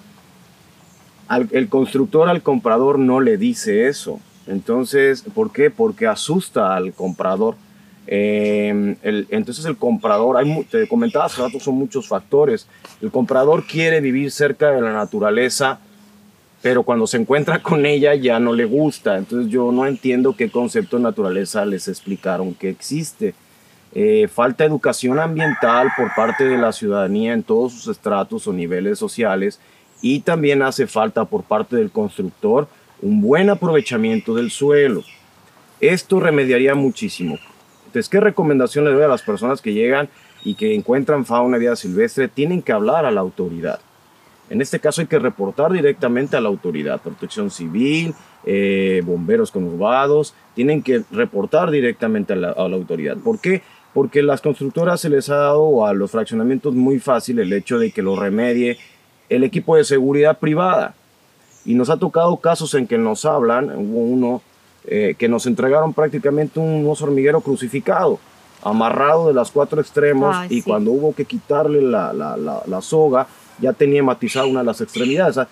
al, 1.29 1.49
el 1.53 1.69
constructor 1.69 2.29
al 2.29 2.43
comprador 2.43 2.99
no 2.99 3.21
le 3.21 3.37
dice 3.37 3.89
eso 3.89 4.21
entonces, 4.47 5.25
¿por 5.35 5.53
qué? 5.53 5.71
Porque 5.71 6.07
asusta 6.07 6.77
al 6.77 6.93
comprador. 6.93 7.57
Eh, 8.07 8.97
el, 9.03 9.27
entonces 9.31 9.65
el 9.65 9.77
comprador, 9.77 10.37
hay, 10.37 10.65
te 10.71 10.87
comentaba 10.87 11.25
hace 11.25 11.43
rato, 11.43 11.59
son 11.59 11.75
muchos 11.75 12.09
factores. 12.09 12.69
El 13.03 13.11
comprador 13.11 13.65
quiere 13.67 14.01
vivir 14.01 14.31
cerca 14.31 14.71
de 14.71 14.81
la 14.81 14.93
naturaleza, 14.93 15.81
pero 16.63 16.85
cuando 16.85 17.07
se 17.07 17.17
encuentra 17.17 17.61
con 17.61 17.85
ella 17.85 18.15
ya 18.15 18.39
no 18.39 18.53
le 18.53 18.65
gusta. 18.65 19.19
Entonces 19.19 19.51
yo 19.51 19.73
no 19.73 19.87
entiendo 19.87 20.37
qué 20.37 20.49
concepto 20.49 20.97
de 20.97 21.03
naturaleza 21.03 21.65
les 21.65 21.89
explicaron 21.89 22.55
que 22.55 22.71
existe. 22.71 23.35
Eh, 23.99 24.29
falta 24.29 24.65
educación 24.65 25.19
ambiental 25.19 25.89
por 25.97 26.15
parte 26.15 26.45
de 26.45 26.59
la 26.59 26.71
ciudadanía 26.73 27.33
en 27.33 27.43
todos 27.43 27.73
sus 27.73 27.89
estratos 27.89 28.47
o 28.47 28.53
niveles 28.53 28.99
sociales 28.99 29.59
y 30.03 30.21
también 30.21 30.63
hace 30.63 30.87
falta 30.87 31.25
por 31.25 31.43
parte 31.45 31.77
del 31.77 31.91
constructor 31.91 32.69
un 33.03 33.21
buen 33.21 33.51
aprovechamiento 33.51 34.35
del 34.35 34.51
suelo. 34.51 35.03
Esto 35.81 36.21
remediaría 36.21 36.75
muchísimo. 36.75 37.39
Entonces, 37.87 38.09
¿qué 38.09 38.21
recomendación 38.21 38.85
le 38.85 38.93
doy 38.93 39.03
a 39.03 39.09
las 39.09 39.23
personas 39.23 39.61
que 39.61 39.73
llegan 39.73 40.09
y 40.45 40.55
que 40.55 40.75
encuentran 40.75 41.25
fauna 41.25 41.57
y 41.57 41.61
vida 41.61 41.77
silvestre? 41.77 42.29
Tienen 42.29 42.63
que 42.63 42.73
hablar 42.73 43.05
a 43.05 43.11
la 43.11 43.21
autoridad. 43.21 43.81
En 44.49 44.63
este 44.63 44.79
caso 44.79 45.01
hay 45.01 45.09
que 45.09 45.19
reportar 45.19 45.73
directamente 45.73 46.37
a 46.37 46.41
la 46.41 46.49
autoridad, 46.49 47.01
protección 47.01 47.51
civil, 47.51 48.15
eh, 48.45 49.03
bomberos 49.05 49.51
conurbados, 49.51 50.35
tienen 50.55 50.83
que 50.83 51.03
reportar 51.11 51.71
directamente 51.71 52.35
a 52.35 52.37
la, 52.37 52.51
a 52.53 52.69
la, 52.69 52.77
autoridad. 52.77 53.17
¿Por 53.17 53.41
qué? 53.41 53.63
Porque 53.93 54.23
las 54.23 54.41
constructoras 54.41 55.01
se 55.01 55.09
les 55.09 55.31
ha 55.31 55.37
dado 55.37 55.85
a 55.85 55.93
los 55.95 56.13
fraccionamientos 56.13 56.75
muy 56.75 57.01
fácil 57.01 57.41
el 57.41 57.53
hecho 57.53 57.79
de 57.79 57.91
que 57.91 58.03
lo 58.03 58.15
remedie 58.15 58.79
el 59.29 59.45
equipo 59.45 59.77
de 59.77 59.85
seguridad 59.85 60.39
privada. 60.39 60.95
Y 61.65 61.75
nos 61.75 61.91
ha 61.91 61.97
tocado 61.97 62.37
casos 62.37 62.75
en 62.75 62.87
que 62.87 62.99
nos 62.99 63.25
hablan, 63.25 63.71
hubo 63.71 63.99
uno 64.01 64.43
eh, 64.87 65.17
que 65.19 65.29
nos 65.29 65.47
entregaron 65.47 65.93
prácticamente 65.93 66.61
un 66.61 66.87
oso 66.89 67.07
hormiguero 67.07 67.41
crucificado, 67.41 68.21
amarrado 68.63 69.27
de 69.27 69.35
las 69.35 69.51
cuatro 69.51 69.81
extremos, 69.81 70.35
Ay, 70.37 70.49
y 70.51 70.55
sí. 70.57 70.63
cuando 70.63 70.93
hubo 70.93 71.13
que 71.13 71.25
quitarle 71.25 71.83
la, 71.83 72.13
la, 72.13 72.37
la, 72.37 72.63
la, 72.67 72.81
soga, 72.81 73.27
ya 73.61 73.73
tenía 73.73 74.05
matizada 74.05 74.47
una 74.47 74.61
de 74.61 74.67
las 74.67 74.81
extremidades. 74.81 75.39
O 75.39 75.41
sea, 75.41 75.49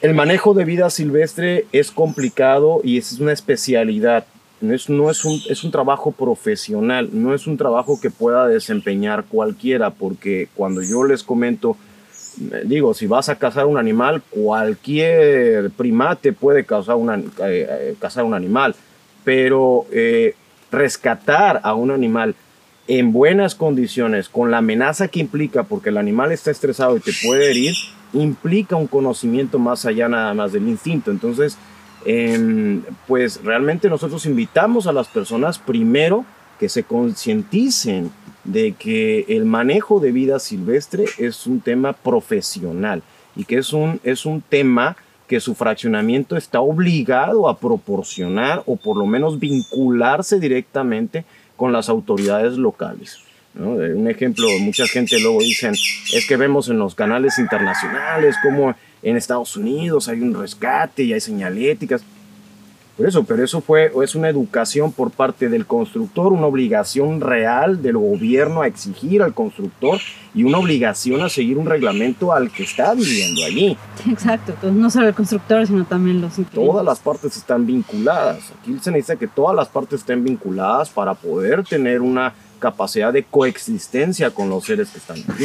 el 0.00 0.14
manejo 0.14 0.54
de 0.54 0.64
vida 0.64 0.88
silvestre 0.88 1.66
es 1.72 1.90
complicado 1.90 2.80
y 2.82 2.96
es 2.96 3.18
una 3.20 3.32
especialidad. 3.32 4.24
No 4.62 4.74
es, 4.74 4.88
no 4.88 5.10
es, 5.10 5.24
un, 5.26 5.38
es 5.50 5.62
un 5.64 5.70
trabajo 5.70 6.12
profesional, 6.12 7.10
no 7.12 7.34
es 7.34 7.46
un 7.46 7.58
trabajo 7.58 8.00
que 8.00 8.08
pueda 8.08 8.46
desempeñar 8.46 9.26
cualquiera, 9.26 9.90
porque 9.90 10.48
cuando 10.54 10.80
yo 10.80 11.04
les 11.04 11.22
comento 11.22 11.76
digo, 12.36 12.94
si 12.94 13.06
vas 13.06 13.28
a 13.28 13.36
cazar 13.36 13.66
un 13.66 13.78
animal, 13.78 14.22
cualquier 14.30 15.70
primate 15.70 16.32
puede 16.32 16.64
cazar, 16.64 16.96
una, 16.96 17.16
eh, 17.16 17.22
eh, 17.40 17.94
cazar 17.98 18.24
un 18.24 18.34
animal, 18.34 18.74
pero 19.24 19.86
eh, 19.90 20.34
rescatar 20.70 21.60
a 21.62 21.74
un 21.74 21.90
animal 21.90 22.34
en 22.88 23.12
buenas 23.12 23.54
condiciones, 23.54 24.28
con 24.28 24.50
la 24.50 24.58
amenaza 24.58 25.08
que 25.08 25.20
implica, 25.20 25.64
porque 25.64 25.88
el 25.88 25.96
animal 25.96 26.30
está 26.30 26.50
estresado 26.50 26.96
y 26.96 27.00
te 27.00 27.12
puede 27.24 27.50
herir, 27.50 27.74
implica 28.12 28.76
un 28.76 28.86
conocimiento 28.86 29.58
más 29.58 29.84
allá 29.86 30.08
nada 30.08 30.32
más 30.34 30.52
del 30.52 30.68
instinto. 30.68 31.10
Entonces, 31.10 31.58
eh, 32.04 32.80
pues 33.08 33.40
realmente 33.42 33.90
nosotros 33.90 34.26
invitamos 34.26 34.86
a 34.86 34.92
las 34.92 35.08
personas 35.08 35.58
primero 35.58 36.24
que 36.60 36.68
se 36.68 36.84
concienticen 36.84 38.12
de 38.46 38.72
que 38.72 39.26
el 39.28 39.44
manejo 39.44 40.00
de 40.00 40.12
vida 40.12 40.38
silvestre 40.38 41.04
es 41.18 41.46
un 41.46 41.60
tema 41.60 41.92
profesional 41.92 43.02
y 43.34 43.44
que 43.44 43.58
es 43.58 43.72
un, 43.72 44.00
es 44.02 44.24
un 44.24 44.40
tema 44.40 44.96
que 45.26 45.40
su 45.40 45.54
fraccionamiento 45.54 46.36
está 46.36 46.60
obligado 46.60 47.48
a 47.48 47.58
proporcionar 47.58 48.62
o 48.66 48.76
por 48.76 48.96
lo 48.96 49.06
menos 49.06 49.40
vincularse 49.40 50.38
directamente 50.38 51.24
con 51.56 51.72
las 51.72 51.88
autoridades 51.88 52.56
locales. 52.56 53.18
¿no? 53.54 53.70
Un 53.70 54.08
ejemplo, 54.08 54.46
mucha 54.60 54.86
gente 54.86 55.18
luego 55.20 55.40
dicen, 55.40 55.72
es 55.72 56.26
que 56.28 56.36
vemos 56.36 56.68
en 56.68 56.78
los 56.78 56.94
canales 56.94 57.38
internacionales 57.38 58.36
como 58.42 58.74
en 59.02 59.16
Estados 59.16 59.56
Unidos 59.56 60.08
hay 60.08 60.20
un 60.20 60.34
rescate 60.34 61.04
y 61.04 61.12
hay 61.12 61.20
señaléticas. 61.20 62.02
Por 62.96 63.06
eso, 63.06 63.24
pero 63.24 63.44
eso 63.44 63.60
fue, 63.60 63.92
es 64.02 64.14
una 64.14 64.30
educación 64.30 64.90
por 64.90 65.10
parte 65.10 65.50
del 65.50 65.66
constructor, 65.66 66.32
una 66.32 66.46
obligación 66.46 67.20
real 67.20 67.82
del 67.82 67.98
gobierno 67.98 68.62
a 68.62 68.66
exigir 68.66 69.22
al 69.22 69.34
constructor 69.34 70.00
y 70.34 70.44
una 70.44 70.56
obligación 70.56 71.20
a 71.20 71.28
seguir 71.28 71.58
un 71.58 71.66
reglamento 71.66 72.32
al 72.32 72.50
que 72.50 72.62
está 72.62 72.94
viviendo 72.94 73.44
allí. 73.44 73.76
Exacto, 74.10 74.52
entonces 74.52 74.80
no 74.80 74.88
solo 74.88 75.08
el 75.08 75.14
constructor, 75.14 75.66
sino 75.66 75.84
también 75.84 76.22
los 76.22 76.38
inquilinos. 76.38 76.72
Todas 76.72 76.86
las 76.86 76.98
partes 77.00 77.36
están 77.36 77.66
vinculadas. 77.66 78.52
Aquí 78.60 78.78
se 78.80 78.90
necesita 78.90 79.16
que 79.16 79.28
todas 79.28 79.54
las 79.54 79.68
partes 79.68 80.00
estén 80.00 80.24
vinculadas 80.24 80.88
para 80.88 81.12
poder 81.12 81.64
tener 81.64 82.00
una 82.00 82.32
capacidad 82.58 83.12
de 83.12 83.24
coexistencia 83.24 84.30
con 84.30 84.48
los 84.48 84.64
seres 84.64 84.88
que 84.90 84.98
están 84.98 85.18
aquí. 85.18 85.44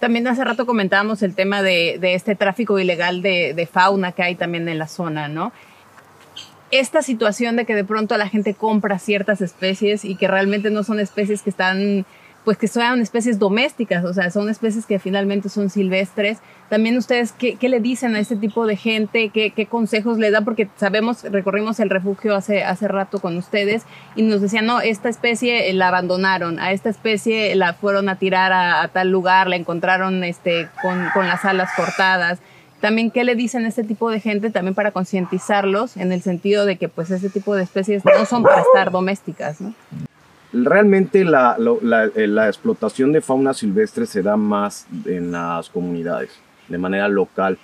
También 0.00 0.26
hace 0.26 0.44
rato 0.44 0.66
comentábamos 0.66 1.22
el 1.22 1.34
tema 1.34 1.62
de, 1.62 1.98
de 2.00 2.14
este 2.14 2.34
tráfico 2.34 2.78
ilegal 2.78 3.22
de, 3.22 3.54
de, 3.54 3.66
fauna 3.66 4.12
que 4.12 4.22
hay 4.22 4.34
también 4.34 4.68
en 4.68 4.78
la 4.78 4.88
zona, 4.88 5.28
¿no? 5.28 5.52
Esta 6.70 7.02
situación 7.02 7.56
de 7.56 7.64
que 7.64 7.74
de 7.74 7.84
pronto 7.84 8.16
la 8.16 8.28
gente 8.28 8.54
compra 8.54 8.98
ciertas 8.98 9.40
especies 9.40 10.04
y 10.04 10.16
que 10.16 10.28
realmente 10.28 10.70
no 10.70 10.82
son 10.82 10.98
especies 10.98 11.42
que 11.42 11.50
están, 11.50 12.04
pues 12.44 12.58
que 12.58 12.66
sean 12.66 13.00
especies 13.00 13.38
domésticas, 13.38 14.04
o 14.04 14.12
sea, 14.12 14.30
son 14.30 14.48
especies 14.48 14.84
que 14.84 14.98
finalmente 14.98 15.48
son 15.48 15.70
silvestres. 15.70 16.38
También 16.68 16.96
ustedes, 16.96 17.30
¿qué, 17.30 17.54
qué 17.54 17.68
le 17.68 17.78
dicen 17.78 18.16
a 18.16 18.18
este 18.18 18.34
tipo 18.34 18.66
de 18.66 18.76
gente? 18.76 19.28
¿Qué, 19.28 19.50
¿Qué, 19.50 19.66
consejos 19.66 20.18
le 20.18 20.32
dan? 20.32 20.44
Porque 20.44 20.68
sabemos, 20.76 21.22
recorrimos 21.22 21.78
el 21.78 21.88
refugio 21.88 22.34
hace, 22.34 22.64
hace 22.64 22.88
rato 22.88 23.20
con 23.20 23.36
ustedes 23.36 23.84
y 24.16 24.22
nos 24.22 24.40
decían, 24.40 24.66
no, 24.66 24.80
esta 24.80 25.08
especie 25.08 25.72
la 25.72 25.88
abandonaron, 25.88 26.58
a 26.58 26.72
esta 26.72 26.90
especie 26.90 27.54
la 27.54 27.74
fueron 27.74 28.08
a 28.08 28.16
tirar 28.16 28.52
a, 28.52 28.82
a 28.82 28.88
tal 28.88 29.10
lugar, 29.10 29.46
la 29.46 29.54
encontraron 29.54 30.24
este, 30.24 30.68
con, 30.82 31.10
con 31.14 31.28
las 31.28 31.44
alas 31.44 31.70
cortadas 31.76 32.40
también 32.86 33.10
qué 33.10 33.24
le 33.24 33.34
dicen 33.34 33.64
a 33.64 33.68
este 33.68 33.82
tipo 33.82 34.12
de 34.12 34.20
gente 34.20 34.50
también 34.50 34.76
para 34.76 34.92
concientizarlos 34.92 35.96
en 35.96 36.12
el 36.12 36.22
sentido 36.22 36.64
de 36.66 36.76
que 36.76 36.88
pues 36.88 37.10
ese 37.10 37.28
tipo 37.30 37.56
de 37.56 37.64
especies 37.64 38.04
no 38.04 38.24
son 38.26 38.44
para 38.44 38.60
estar 38.60 38.92
domésticas, 38.92 39.60
¿no? 39.60 39.74
Realmente 40.52 41.24
la, 41.24 41.56
la, 41.58 42.08
la, 42.14 42.46
explotación 42.46 43.10
de 43.10 43.22
fauna 43.22 43.54
silvestre 43.54 44.06
se 44.06 44.22
da 44.22 44.36
más 44.36 44.86
en 45.04 45.32
las 45.32 45.68
comunidades, 45.68 46.30
de 46.68 46.78
manera 46.78 47.08
local, 47.08 47.58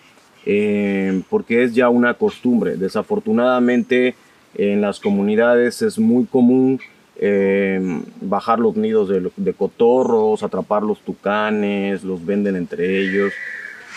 eh, 0.44 1.22
porque 1.30 1.62
es 1.62 1.72
ya 1.72 1.88
una 1.88 2.14
costumbre. 2.14 2.74
Desafortunadamente 2.74 4.16
en 4.56 4.80
las 4.80 4.98
comunidades 4.98 5.82
es 5.82 6.00
muy 6.00 6.24
común 6.24 6.80
eh, 7.14 7.80
bajar 8.20 8.58
los 8.58 8.74
nidos 8.74 9.08
de, 9.08 9.30
de 9.36 9.52
cotorros, 9.54 10.42
atrapar 10.42 10.82
los 10.82 10.98
tucanes, 10.98 12.02
los 12.02 12.26
venden 12.26 12.56
entre 12.56 12.98
ellos. 12.98 13.32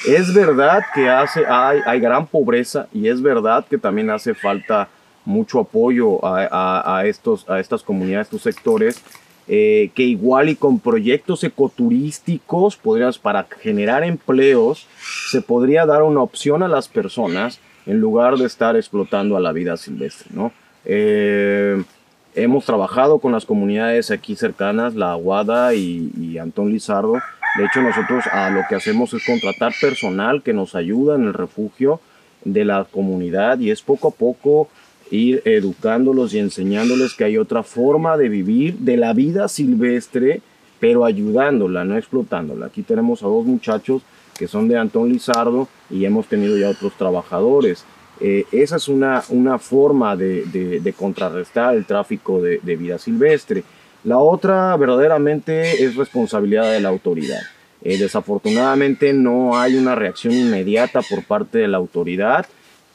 Es 0.08 0.34
verdad 0.34 0.84
que 0.94 1.10
hace, 1.10 1.46
hay, 1.48 1.80
hay, 1.86 2.00
gran 2.00 2.28
pobreza 2.28 2.88
y 2.94 3.08
es 3.08 3.22
verdad 3.22 3.66
que 3.70 3.78
también 3.78 4.10
hace 4.10 4.34
falta 4.34 4.88
mucho 5.24 5.60
apoyo 5.60 6.24
a, 6.24 6.48
a, 6.52 6.98
a 7.00 7.06
estos, 7.06 7.50
a 7.50 7.60
estas 7.60 7.82
comunidades, 7.82 8.28
estos 8.28 8.44
sectores, 8.44 9.02
eh, 9.48 9.92
que 9.94 10.04
igual 10.04 10.50
y 10.50 10.56
con 10.56 10.80
proyectos 10.80 11.44
ecoturísticos, 11.44 12.78
podrías, 12.78 13.20
para 13.20 13.46
generar 13.62 14.04
empleos, 14.04 14.88
se 15.30 15.42
podría 15.42 15.86
dar 15.86 16.02
una 16.02 16.22
opción 16.22 16.64
a 16.64 16.68
las 16.68 16.88
personas 16.88 17.60
en 17.86 18.00
lugar 18.00 18.38
de 18.38 18.46
estar 18.46 18.75
explotando 18.75 19.38
a 19.38 19.40
la 19.40 19.52
vida 19.52 19.78
silvestre, 19.78 20.32
¿no? 20.34 20.52
Eh, 20.84 21.84
hemos 22.34 22.66
trabajado 22.66 23.20
con 23.20 23.32
las 23.32 23.46
comunidades 23.46 24.10
aquí 24.10 24.36
cercanas, 24.36 24.96
La 24.96 25.12
Aguada 25.12 25.75
y, 25.75 26.12
y 26.20 26.40
Antón 26.40 26.72
Lizardo. 26.72 27.14
De 27.57 27.65
hecho, 27.65 27.81
nosotros 27.81 28.25
a 28.31 28.50
lo 28.50 28.62
que 28.67 28.75
hacemos 28.75 29.13
es 29.13 29.25
contratar 29.25 29.74
personal 29.79 30.43
que 30.43 30.53
nos 30.53 30.75
ayuda 30.75 31.15
en 31.15 31.25
el 31.25 31.33
refugio 31.33 32.01
de 32.43 32.65
la 32.65 32.85
comunidad 32.85 33.59
y 33.59 33.71
es 33.71 33.81
poco 33.81 34.09
a 34.09 34.12
poco 34.12 34.69
ir 35.12 35.41
educándolos 35.45 36.33
y 36.33 36.39
enseñándoles 36.39 37.13
que 37.13 37.24
hay 37.24 37.38
otra 37.38 37.63
forma 37.63 38.17
de 38.17 38.29
vivir 38.29 38.77
de 38.79 38.97
la 38.97 39.13
vida 39.13 39.47
silvestre, 39.47 40.41
pero 40.79 41.05
ayudándola, 41.05 41.85
no 41.85 41.97
explotándola. 41.97 42.67
Aquí 42.67 42.83
tenemos 42.83 43.24
a 43.24 43.27
dos 43.27 43.45
muchachos 43.45 44.01
que 44.38 44.47
son 44.47 44.67
de 44.67 44.77
Antón 44.77 45.09
Lizardo 45.09 45.67
y 45.89 46.05
hemos 46.05 46.27
tenido 46.27 46.57
ya 46.57 46.69
otros 46.69 46.93
trabajadores. 46.97 47.85
Eh, 48.19 48.45
esa 48.51 48.77
es 48.77 48.88
una, 48.88 49.24
una 49.29 49.59
forma 49.59 50.15
de, 50.15 50.93
contrarrestar 50.97 51.75
el 51.75 51.85
tráfico 51.85 52.41
de, 52.41 52.75
vida 52.75 52.97
silvestre. 52.97 53.63
La 54.05 54.19
otra 54.19 54.77
verdaderamente 54.77 55.83
es 55.83 55.95
responsabilidad 55.95 56.71
de 56.71 56.79
la 56.79 56.89
autoridad. 56.89 57.41
Eh, 57.81 57.97
desafortunadamente 57.97 59.13
no 59.13 59.57
hay 59.57 59.75
una 59.77 59.95
reacción 59.95 60.33
inmediata 60.35 61.01
por 61.01 61.24
parte 61.24 61.57
de 61.57 61.67
la 61.67 61.77
autoridad. 61.77 62.45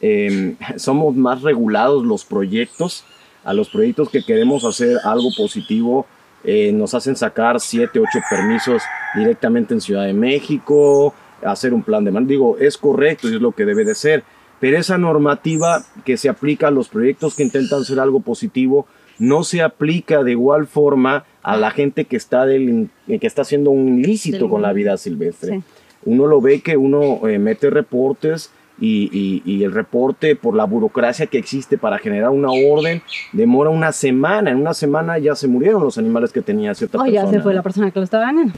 Eh, 0.01 0.55
somos 0.77 1.17
más 1.17 1.43
regulados 1.43 2.07
los 2.07 2.25
proyectos. 2.25 3.05
A 3.43 3.53
los 3.53 3.71
proyectos 3.71 4.09
que 4.09 4.23
queremos 4.23 4.65
hacer 4.65 4.99
algo 5.03 5.31
positivo 5.37 6.07
eh, 6.45 6.71
nos 6.73 6.95
hacen 6.95 7.17
sacar 7.17 7.59
7, 7.59 7.99
8 7.99 8.09
permisos 8.31 8.83
directamente 9.17 9.75
en 9.75 9.81
Ciudad 9.81 10.05
de 10.05 10.13
México, 10.13 11.13
hacer 11.45 11.75
un 11.75 11.83
plan 11.83 12.05
de 12.05 12.13
man. 12.13 12.29
Digo, 12.29 12.57
es 12.59 12.79
correcto 12.79 13.29
y 13.29 13.35
es 13.35 13.41
lo 13.41 13.51
que 13.51 13.65
debe 13.65 13.85
de 13.85 13.97
ser 13.97 14.23
pero 14.61 14.77
esa 14.77 14.99
normativa 14.99 15.83
que 16.05 16.17
se 16.19 16.29
aplica 16.29 16.69
a 16.69 16.71
los 16.71 16.89
proyectos 16.89 17.35
que 17.35 17.43
intentan 17.43 17.85
ser 17.85 17.99
algo 17.99 18.21
positivo 18.21 18.87
no 19.21 19.45
se 19.45 19.63
aplica 19.63 20.25
de 20.25 20.33
igual 20.33 20.67
forma 20.67 21.25
a 21.43 21.57
la 21.57 21.71
gente 21.71 22.07
que 22.07 22.17
está, 22.17 22.47
del, 22.47 22.89
que 23.07 23.27
está 23.27 23.43
haciendo 23.43 23.71
un 23.71 24.01
ilícito 24.01 24.49
con 24.49 24.63
la 24.63 24.73
vida 24.73 24.97
silvestre. 24.97 25.63
Uno 26.05 26.27
lo 26.27 26.41
ve 26.41 26.63
que 26.63 26.77
uno 26.79 27.29
eh, 27.29 27.39
mete 27.39 27.69
reportes 27.69 28.51
y, 28.81 29.43
y, 29.45 29.63
el 29.63 29.73
reporte 29.73 30.37
por 30.37 30.57
la 30.57 30.65
burocracia 30.65 31.27
que 31.27 31.37
existe 31.37 31.77
para 31.77 31.99
generar 31.99 32.31
una 32.31 32.51
orden 32.51 33.03
demora 33.33 33.69
una 33.69 33.93
semana. 33.93 34.51
En 34.51 34.57
una 34.57 34.73
semana 34.73 35.19
ya 35.19 35.35
se 35.35 35.47
murieron 35.47 35.85
los 35.85 35.99
animales 35.99 36.33
que 36.33 36.41
tenía 36.41 36.75
cierta 36.75 36.97
oh, 36.97 37.03
persona. 37.03 37.23
ya 37.23 37.31
se 37.31 37.41
fue 37.41 37.53
la 37.53 37.63
persona 37.63 37.91
que 37.91 37.99
lo 37.99 38.05
estaba 38.05 38.25
vendiendo. 38.27 38.55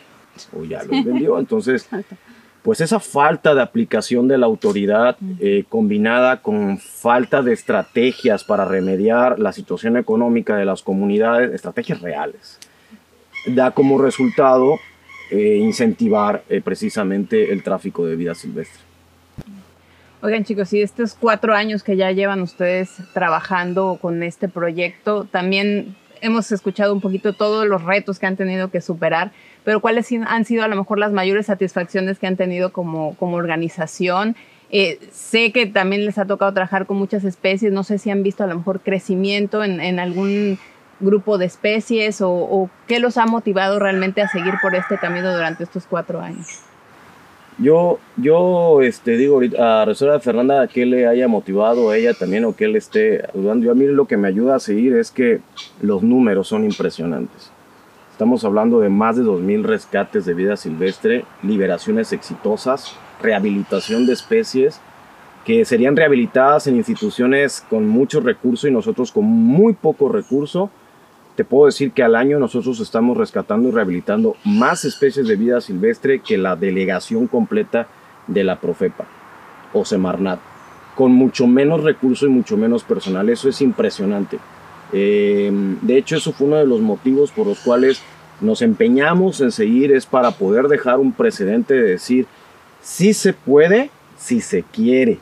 O 0.57 0.65
ya 0.65 0.85
los 0.85 1.05
vendió. 1.05 1.41
Entonces, 1.41 1.89
pues 2.63 2.81
esa 2.81 3.01
falta 3.01 3.55
de 3.55 3.63
aplicación 3.63 4.29
de 4.29 4.39
la 4.39 4.47
autoridad 4.47 5.17
eh, 5.41 5.65
combinada 5.69 6.43
con 6.43 6.79
falta 6.79 7.43
de 7.43 7.53
estrategias 7.53 8.45
para 8.45 8.65
remediar 8.65 9.39
la 9.39 9.53
situación 9.53 9.97
económica 9.97 10.57
de 10.57 10.65
las 10.65 10.83
comunidades, 10.83 11.53
estrategias 11.53 12.01
reales, 12.01 12.59
da 13.47 13.73
como 13.73 14.01
resultado 14.01 14.79
eh, 15.31 15.57
incentivar 15.57 16.45
eh, 16.49 16.61
precisamente 16.61 17.53
el 17.53 17.63
tráfico 17.65 18.07
de 18.07 18.15
vida 18.17 18.35
silvestre. 18.35 18.81
Oigan 20.21 20.45
chicos, 20.45 20.73
y 20.73 20.83
estos 20.83 21.15
cuatro 21.19 21.53
años 21.55 21.83
que 21.83 21.97
ya 21.97 22.13
llevan 22.13 22.43
ustedes 22.43 22.99
trabajando 23.13 23.99
con 24.01 24.23
este 24.23 24.49
proyecto, 24.49 25.25
también 25.25 25.97
hemos 26.21 26.53
escuchado 26.53 26.95
un 26.95 27.01
poquito 27.01 27.33
todos 27.33 27.67
los 27.67 27.83
retos 27.83 28.21
que 28.21 28.27
han 28.27 28.37
tenido 28.37 28.71
que 28.71 28.81
superar 28.81 29.33
pero 29.65 29.81
cuáles 29.81 30.11
han 30.13 30.45
sido 30.45 30.65
a 30.65 30.69
lo 30.69 30.77
mejor 30.77 30.99
las 30.99 31.13
mayores 31.13 31.47
satisfacciones 31.47 32.19
que 32.19 32.27
han 32.27 32.37
tenido 32.37 32.73
como, 32.73 33.15
como 33.17 33.37
organización. 33.37 34.37
Eh, 34.71 34.99
sé 35.11 35.53
que 35.53 35.67
también 35.67 36.07
les 36.07 36.19
ha 36.19 36.25
tocado 36.25 36.53
trabajar 36.53 36.87
con 36.87 36.97
muchas 36.97 37.25
especies, 37.25 37.73
no 37.73 37.85
sé 37.85 37.99
si 37.99 38.11
han 38.11 38.23
visto 38.23 38.43
a 38.43 38.47
lo 38.47 38.57
mejor 38.57 38.81
crecimiento 38.81 39.63
en, 39.63 39.99
algún 39.99 40.59
grupo 40.99 41.37
de 41.37 41.45
especies 41.45 42.23
o, 42.23 42.31
o, 42.31 42.71
qué 42.87 42.99
los 42.99 43.19
ha 43.19 43.27
motivado 43.27 43.79
realmente 43.79 44.23
a 44.23 44.29
seguir 44.29 44.55
por 44.63 44.75
este 44.75 44.97
camino 44.97 45.33
durante 45.33 45.65
estos 45.65 45.87
cuatro 45.87 46.21
años. 46.21 46.63
Yo, 47.59 47.99
yo 48.17 48.81
este, 48.83 49.17
digo 49.17 49.41
a 49.59 49.85
Resora 49.85 50.19
Fernanda 50.21 50.67
que 50.69 50.87
le 50.87 51.07
haya 51.07 51.29
motivado 51.29 51.91
a 51.91 51.97
ella 51.97 52.15
también 52.15 52.45
o 52.45 52.57
que 52.57 52.65
él 52.65 52.77
esté 52.77 53.23
ayudando. 53.35 53.67
Yo 53.67 53.73
a 53.73 53.75
mí 53.75 53.87
lo 53.87 54.07
que 54.07 54.17
me 54.17 54.29
ayuda 54.29 54.57
a 54.57 54.61
seguir 54.61 54.97
es 54.97 55.11
que 55.11 55.41
los 55.81 56.03
números 56.03 56.49
son 56.49 56.65
impresionantes. 56.65 57.52
Estamos 58.23 58.45
hablando 58.45 58.79
de 58.79 58.89
más 58.89 59.17
de 59.17 59.25
2.000 59.25 59.65
rescates 59.65 60.25
de 60.25 60.33
vida 60.33 60.57
silvestre, 60.57 61.25
liberaciones 61.43 62.13
exitosas, 62.13 62.95
rehabilitación 63.21 64.07
de 64.07 64.13
especies 64.13 64.81
que 65.45 65.65
serían 65.65 65.97
rehabilitadas 65.97 66.69
en 66.69 66.77
instituciones 66.77 67.67
con 67.69 67.89
mucho 67.89 68.21
recurso 68.21 68.69
y 68.69 68.71
nosotros 68.71 69.11
con 69.11 69.25
muy 69.25 69.73
poco 69.73 70.09
recurso. 70.09 70.71
Te 71.35 71.45
puedo 71.45 71.67
decir 71.67 71.91
que 71.91 72.05
al 72.05 72.15
año 72.15 72.39
nosotros 72.39 72.79
estamos 72.79 73.17
rescatando 73.17 73.69
y 73.69 73.73
rehabilitando 73.73 74.37
más 74.45 74.85
especies 74.85 75.27
de 75.27 75.35
vida 75.35 75.61
silvestre 75.61 76.21
que 76.21 76.39
la 76.39 76.55
delegación 76.55 77.27
completa 77.27 77.89
de 78.29 78.45
la 78.45 78.61
Profepa 78.61 79.05
o 79.73 79.85
Semarnat, 79.85 80.39
con 80.95 81.11
mucho 81.11 81.49
menos 81.49 81.83
recurso 81.83 82.27
y 82.27 82.29
mucho 82.29 82.57
menos 82.57 82.85
personal. 82.85 83.29
Eso 83.31 83.49
es 83.49 83.61
impresionante. 83.61 84.39
Eh, 84.93 85.51
de 85.81 85.97
hecho, 85.97 86.17
eso 86.17 86.33
fue 86.33 86.47
uno 86.47 86.57
de 86.57 86.67
los 86.67 86.81
motivos 86.81 87.33
por 87.33 87.47
los 87.47 87.59
cuales 87.61 88.03
nos 88.43 88.63
empeñamos 88.63 89.41
en 89.41 89.53
seguir, 89.53 89.93
es 89.93 90.07
para 90.07 90.33
poder 90.33 90.69
dejar 90.69 90.99
un 90.99 91.13
precedente 91.13 91.75
de 91.75 91.93
decir, 91.93 92.27
si 92.83 93.15
se 93.15 93.33
puede, 93.33 93.91
si 94.19 94.41
se 94.41 94.63
quiere. 94.63 95.19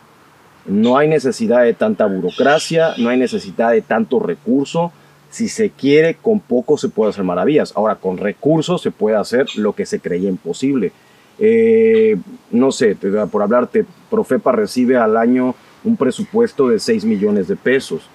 No 0.66 0.98
hay 0.98 1.08
necesidad 1.08 1.62
de 1.62 1.74
tanta 1.74 2.06
burocracia, 2.06 2.94
no 2.98 3.08
hay 3.08 3.18
necesidad 3.18 3.72
de 3.72 3.82
tanto 3.82 4.20
recurso. 4.20 4.92
Si 5.30 5.48
se 5.48 5.70
quiere, 5.70 6.14
con 6.14 6.40
poco 6.40 6.76
se 6.76 6.88
puede 6.88 7.10
hacer 7.10 7.24
maravillas. 7.24 7.72
Ahora, 7.76 7.96
con 7.96 8.18
recursos 8.18 8.82
se 8.82 8.90
puede 8.90 9.16
hacer 9.16 9.46
lo 9.56 9.74
que 9.74 9.86
se 9.86 10.00
creía 10.00 10.28
imposible. 10.28 10.92
Eh, 11.38 12.16
no 12.50 12.72
sé, 12.72 12.96
por 13.30 13.42
hablarte, 13.42 13.86
Profepa 14.10 14.52
recibe 14.52 14.96
al 14.96 15.16
año 15.16 15.54
un 15.84 15.96
presupuesto 15.96 16.68
de 16.68 16.78
6 16.78 17.04
millones 17.04 17.48
de 17.48 17.56
pesos 17.56 18.08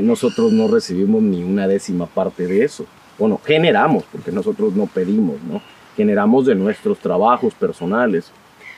nosotros 0.00 0.52
no 0.52 0.68
recibimos 0.68 1.22
ni 1.22 1.42
una 1.42 1.66
décima 1.66 2.06
parte 2.06 2.46
de 2.46 2.64
eso. 2.64 2.86
Bueno, 3.18 3.40
generamos, 3.44 4.04
porque 4.10 4.32
nosotros 4.32 4.74
no 4.74 4.86
pedimos, 4.86 5.36
¿no? 5.42 5.60
Generamos 5.96 6.46
de 6.46 6.54
nuestros 6.54 6.98
trabajos 6.98 7.54
personales. 7.54 8.32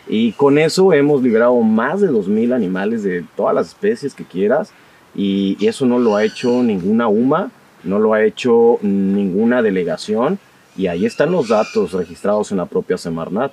Y 0.08 0.32
con 0.32 0.58
eso 0.58 0.92
hemos 0.92 1.22
liberado 1.22 1.58
más 1.60 2.00
de 2.00 2.10
2.000 2.10 2.54
animales 2.54 3.02
de 3.02 3.24
todas 3.34 3.54
las 3.54 3.68
especies 3.68 4.14
que 4.14 4.24
quieras. 4.24 4.72
Y, 5.14 5.56
eso 5.66 5.86
no 5.86 5.98
lo 5.98 6.16
ha 6.16 6.24
hecho 6.24 6.62
ninguna 6.62 7.08
UMA, 7.08 7.50
no 7.82 7.98
lo 7.98 8.12
ha 8.12 8.22
hecho 8.22 8.78
ninguna 8.82 9.62
delegación. 9.62 10.38
Y 10.76 10.88
ahí 10.88 11.06
están 11.06 11.32
los 11.32 11.48
datos 11.48 11.92
registrados 11.92 12.52
en 12.52 12.58
la 12.58 12.66
propia 12.66 12.98
Semarnat. 12.98 13.52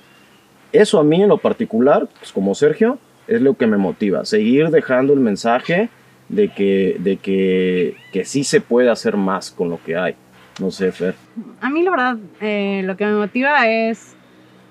Eso 0.72 0.98
a 0.98 1.04
mí 1.04 1.22
en 1.22 1.28
lo 1.28 1.38
particular, 1.38 2.06
pues 2.18 2.32
como 2.32 2.54
Sergio, 2.54 2.98
es 3.26 3.40
lo 3.40 3.54
que 3.54 3.66
me 3.66 3.78
motiva. 3.78 4.24
Seguir 4.26 4.68
dejando 4.68 5.14
el 5.14 5.20
mensaje 5.20 5.88
de 6.28 6.52
que, 6.52 6.96
de 6.98 7.16
que, 7.16 7.96
que 8.12 8.24
sí 8.24 8.44
se 8.44 8.60
puede 8.60 8.90
hacer 8.90 9.16
más 9.16 9.50
con 9.50 9.70
lo 9.70 9.78
que 9.82 9.96
hay. 9.96 10.14
No 10.60 10.70
sé, 10.70 10.92
Fer. 10.92 11.14
A 11.60 11.70
mí 11.70 11.82
la 11.82 11.90
verdad 11.90 12.16
eh, 12.40 12.82
lo 12.84 12.96
que 12.96 13.06
me 13.06 13.14
motiva 13.14 13.68
es 13.68 14.14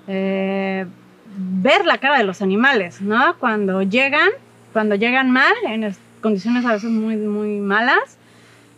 eh, 0.08 0.86
ver 1.36 1.84
la 1.84 1.98
cara 1.98 2.18
de 2.18 2.24
los 2.24 2.42
animales, 2.42 3.00
¿no? 3.00 3.36
Cuando 3.38 3.82
llegan, 3.82 4.30
cuando 4.72 4.94
llegan 4.94 5.30
mal, 5.30 5.52
en 5.66 5.94
condiciones 6.20 6.64
a 6.64 6.72
veces 6.72 6.90
muy, 6.90 7.16
muy 7.16 7.60
malas, 7.60 8.18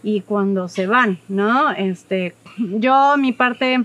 y 0.02 0.20
cuando 0.20 0.68
se 0.68 0.86
van, 0.86 1.18
¿no? 1.28 1.70
Este, 1.72 2.34
yo 2.58 3.16
mi 3.16 3.32
parte 3.32 3.84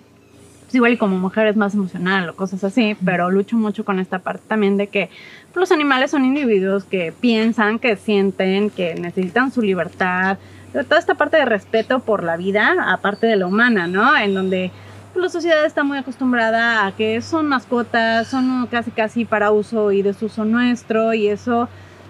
pues 0.71 0.75
igual 0.75 0.93
y 0.93 0.97
como 0.97 1.17
mujer 1.17 1.47
es 1.47 1.57
más 1.57 1.73
emocional 1.73 2.29
o 2.29 2.35
cosas 2.35 2.63
así, 2.63 2.95
pero 3.03 3.29
lucho 3.29 3.57
mucho 3.57 3.83
con 3.83 3.99
esta 3.99 4.19
parte 4.19 4.43
también 4.47 4.77
de 4.77 4.87
que 4.87 5.09
los 5.53 5.69
animales 5.71 6.11
son 6.11 6.23
individuos 6.23 6.85
que 6.85 7.11
piensan, 7.11 7.77
que 7.77 7.97
sienten, 7.97 8.69
que 8.69 8.95
necesitan 8.95 9.51
su 9.51 9.61
libertad, 9.61 10.37
toda 10.71 10.99
esta 10.99 11.15
parte 11.15 11.37
de 11.37 11.45
respeto 11.45 11.99
por 11.99 12.23
la 12.23 12.37
vida, 12.37 12.75
aparte 12.87 13.27
de 13.27 13.35
la 13.35 13.47
humana, 13.47 13.87
¿no? 13.87 14.17
En 14.17 14.33
donde 14.33 14.71
pues, 15.13 15.23
la 15.23 15.29
sociedad 15.29 15.65
está 15.65 15.83
muy 15.83 15.97
acostumbrada 15.97 16.85
a 16.85 16.91
que 16.93 17.21
son 17.21 17.47
mascotas, 17.47 18.27
son 18.27 18.67
casi 18.67 18.91
casi 18.91 19.25
para 19.25 19.51
uso 19.51 19.91
y 19.91 20.01
desuso 20.01 20.45
nuestro 20.45 21.13
y 21.13 21.27
eso 21.27 21.67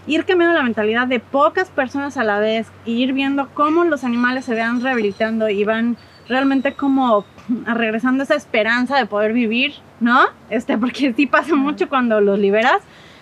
ir 0.07 0.25
cambiando 0.25 0.57
la 0.57 0.63
mentalidad 0.63 1.07
de 1.07 1.19
pocas 1.19 1.69
personas 1.69 2.17
a 2.17 2.23
la 2.23 2.39
vez, 2.39 2.67
ir 2.85 3.13
viendo 3.13 3.49
cómo 3.53 3.83
los 3.83 4.03
animales 4.03 4.45
se 4.45 4.55
van 4.55 4.81
rehabilitando 4.81 5.49
y 5.49 5.63
van 5.63 5.97
realmente 6.27 6.73
como 6.73 7.25
regresando 7.65 8.23
esa 8.23 8.35
esperanza 8.35 8.97
de 8.97 9.05
poder 9.05 9.33
vivir, 9.33 9.73
¿no? 9.99 10.21
Este, 10.49 10.77
porque 10.77 11.13
sí 11.13 11.27
pasa 11.27 11.55
mucho 11.55 11.89
cuando 11.89 12.21
los 12.21 12.39
liberas. 12.39 12.81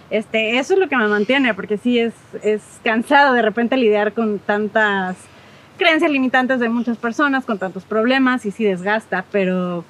Este, 0.10 0.58
eso 0.58 0.74
es 0.74 0.80
lo 0.80 0.89
que 0.89 0.98
me 0.98 1.08
mantiene, 1.08 1.54
porque 1.54 1.78
sí 1.78 2.00
es, 2.00 2.13
es 2.41 2.62
cansado 2.84 3.34
de 3.34 3.41
repente 3.41 3.78
lidiar 3.78 4.13
con 4.13 4.39
tantas 4.39 5.17
creencias 5.78 6.12
limitantes 6.12 6.60
de 6.60 6.69
muchas 6.69 6.98
personas, 6.98 7.45
con 7.45 7.58
tantos 7.58 7.84
problemas 7.86 8.45
y 8.45 8.52
sí 8.52 8.63
desgasta, 8.63 9.26
pero 9.32 9.86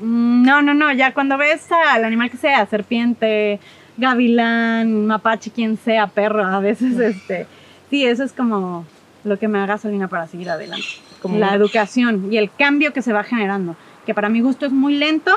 mm, 0.00 0.42
no, 0.42 0.62
no, 0.62 0.74
no, 0.74 0.92
ya 0.92 1.12
cuando 1.12 1.38
ves 1.38 1.66
al 1.72 2.04
animal 2.04 2.30
que 2.30 2.36
sea, 2.36 2.64
serpiente, 2.66 3.60
gavilán, 3.96 5.06
mapache, 5.06 5.50
quien 5.50 5.76
sea, 5.76 6.06
perro, 6.06 6.44
a 6.44 6.60
veces, 6.60 6.98
este, 6.98 7.46
sí, 7.90 8.04
eso 8.04 8.24
es 8.24 8.32
como 8.32 8.86
lo 9.24 9.38
que 9.38 9.48
me 9.48 9.58
da 9.58 9.66
gasolina 9.66 10.08
para 10.08 10.26
seguir 10.26 10.50
adelante. 10.50 10.86
Como 11.20 11.38
la 11.38 11.54
educación 11.54 12.32
y 12.32 12.36
el 12.36 12.50
cambio 12.50 12.92
que 12.92 13.02
se 13.02 13.12
va 13.12 13.22
generando, 13.22 13.76
que 14.04 14.14
para 14.14 14.28
mi 14.28 14.40
gusto 14.40 14.66
es 14.66 14.72
muy 14.72 14.94
lento, 14.94 15.32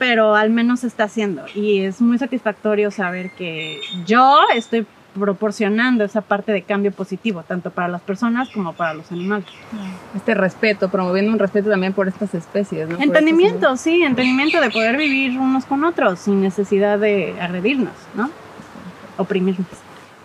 pero 0.00 0.34
al 0.34 0.48
menos 0.48 0.80
se 0.80 0.86
está 0.86 1.04
haciendo. 1.04 1.44
Y 1.54 1.80
es 1.80 2.00
muy 2.00 2.16
satisfactorio 2.16 2.90
saber 2.90 3.32
que 3.32 3.82
yo 4.06 4.38
estoy 4.54 4.86
proporcionando 5.14 6.04
esa 6.04 6.22
parte 6.22 6.52
de 6.52 6.62
cambio 6.62 6.90
positivo, 6.90 7.42
tanto 7.46 7.70
para 7.70 7.86
las 7.86 8.00
personas 8.00 8.48
como 8.48 8.72
para 8.72 8.94
los 8.94 9.12
animales. 9.12 9.44
Este 10.16 10.32
respeto, 10.32 10.88
promoviendo 10.88 11.30
un 11.30 11.38
respeto 11.38 11.68
también 11.68 11.92
por 11.92 12.08
estas 12.08 12.32
especies. 12.34 12.88
¿no? 12.88 12.98
Entendimiento, 12.98 13.76
sí, 13.76 14.02
entendimiento 14.02 14.58
de 14.62 14.70
poder 14.70 14.96
vivir 14.96 15.38
unos 15.38 15.66
con 15.66 15.84
otros 15.84 16.18
sin 16.20 16.40
necesidad 16.40 16.98
de 16.98 17.34
agredirnos, 17.38 17.92
¿no? 18.14 18.30
Oprimirnos. 19.18 19.68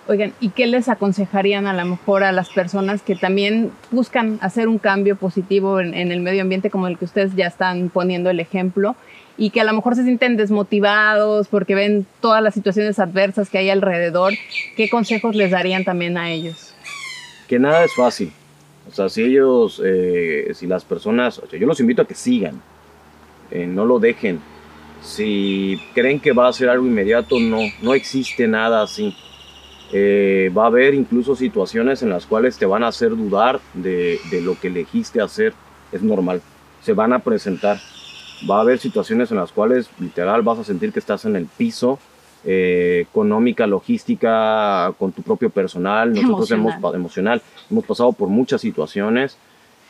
Oigan, 0.07 0.33
¿y 0.39 0.49
qué 0.49 0.67
les 0.67 0.87
aconsejarían 0.87 1.65
a 1.65 1.73
lo 1.73 1.83
mejor 1.85 2.23
a 2.23 2.31
las 2.31 2.49
personas 2.49 3.01
que 3.01 3.15
también 3.15 3.71
buscan 3.89 4.37
hacer 4.41 4.67
un 4.67 4.77
cambio 4.77 5.15
positivo 5.15 5.79
en, 5.79 5.93
en 5.93 6.11
el 6.11 6.21
medio 6.21 6.43
ambiente 6.43 6.69
como 6.69 6.87
el 6.87 6.97
que 6.97 7.05
ustedes 7.05 7.35
ya 7.35 7.47
están 7.47 7.89
poniendo 7.89 8.29
el 8.29 8.39
ejemplo? 8.39 8.95
y 9.37 9.49
que 9.49 9.61
a 9.61 9.63
lo 9.63 9.73
mejor 9.73 9.95
se 9.95 10.03
sienten 10.03 10.37
desmotivados 10.37 11.47
porque 11.47 11.75
ven 11.75 12.05
todas 12.21 12.41
las 12.41 12.53
situaciones 12.53 12.99
adversas 12.99 13.49
que 13.49 13.57
hay 13.57 13.69
alrededor, 13.69 14.33
¿qué 14.77 14.89
consejos 14.89 15.35
les 15.35 15.51
darían 15.51 15.83
también 15.83 16.17
a 16.17 16.31
ellos? 16.31 16.73
Que 17.47 17.59
nada 17.59 17.83
es 17.83 17.93
fácil. 17.93 18.31
O 18.87 18.93
sea, 18.93 19.09
si 19.09 19.23
ellos, 19.23 19.81
eh, 19.83 20.51
si 20.53 20.67
las 20.67 20.85
personas, 20.85 21.39
o 21.39 21.47
sea, 21.47 21.59
yo 21.59 21.67
los 21.67 21.79
invito 21.79 22.01
a 22.01 22.07
que 22.07 22.15
sigan, 22.15 22.61
eh, 23.51 23.65
no 23.67 23.85
lo 23.85 23.99
dejen. 23.99 24.39
Si 25.01 25.79
creen 25.93 26.19
que 26.19 26.31
va 26.31 26.47
a 26.47 26.53
ser 26.53 26.69
algo 26.69 26.85
inmediato, 26.85 27.39
no, 27.39 27.59
no 27.81 27.93
existe 27.93 28.47
nada 28.47 28.83
así. 28.83 29.15
Eh, 29.93 30.51
va 30.55 30.63
a 30.63 30.67
haber 30.67 30.93
incluso 30.93 31.35
situaciones 31.35 32.01
en 32.01 32.09
las 32.09 32.25
cuales 32.25 32.57
te 32.57 32.65
van 32.65 32.83
a 32.83 32.87
hacer 32.87 33.11
dudar 33.11 33.59
de, 33.73 34.19
de 34.31 34.41
lo 34.41 34.59
que 34.59 34.67
elegiste 34.67 35.21
hacer. 35.21 35.53
Es 35.91 36.01
normal. 36.01 36.41
Se 36.81 36.93
van 36.93 37.13
a 37.13 37.19
presentar 37.19 37.79
va 38.49 38.57
a 38.57 38.61
haber 38.61 38.79
situaciones 38.79 39.31
en 39.31 39.37
las 39.37 39.51
cuales 39.51 39.89
literal 39.99 40.41
vas 40.41 40.59
a 40.59 40.63
sentir 40.63 40.91
que 40.91 40.99
estás 40.99 41.25
en 41.25 41.35
el 41.35 41.45
piso, 41.45 41.99
eh, 42.43 43.05
económica, 43.09 43.65
logística, 43.65 44.93
con 44.97 45.11
tu 45.11 45.21
propio 45.21 45.49
personal. 45.49 46.13
Nosotros 46.13 46.51
emocional. 46.51 46.79
hemos 46.79 46.95
emocional, 46.95 47.41
hemos 47.69 47.85
pasado 47.85 48.11
por 48.13 48.29
muchas 48.29 48.61
situaciones, 48.61 49.37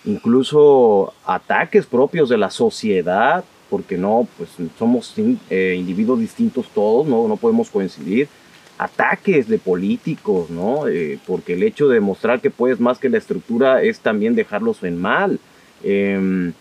incluso 0.06 1.14
ataques 1.26 1.86
propios 1.86 2.30
de 2.30 2.38
la 2.38 2.50
sociedad, 2.50 3.44
porque 3.70 3.98
no, 3.98 4.28
pues 4.38 4.52
somos 4.78 5.14
eh, 5.50 5.76
individuos 5.78 6.20
distintos 6.20 6.68
todos, 6.74 7.08
no, 7.08 7.28
no 7.28 7.36
podemos 7.36 7.70
coincidir. 7.70 8.30
Ataques 8.78 9.48
de 9.48 9.58
políticos, 9.58 10.50
¿no? 10.50 10.88
Eh, 10.88 11.20
porque 11.26 11.54
el 11.54 11.64
hecho 11.64 11.88
de 11.88 12.00
mostrar 12.00 12.42
que 12.42 12.52
puedes 12.52 12.80
más 12.80 13.00
que 13.00 13.10
la 13.10 13.18
estructura 13.18 13.82
es 13.82 14.00
también 14.00 14.36
dejarlos 14.36 14.84
en 14.84 15.00
mal. 15.00 15.40
Eh, 15.84 16.52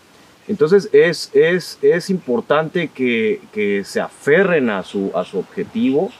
entonces 0.47 0.89
es, 0.93 1.31
es, 1.33 1.79
es 1.81 2.09
importante 2.09 2.89
que, 2.93 3.41
que, 3.51 3.83
se 3.83 3.99
aferren 3.99 4.69
a 4.69 4.83
su, 4.83 5.11
a 5.15 5.23
su 5.23 5.39
objetivo, 5.39 6.11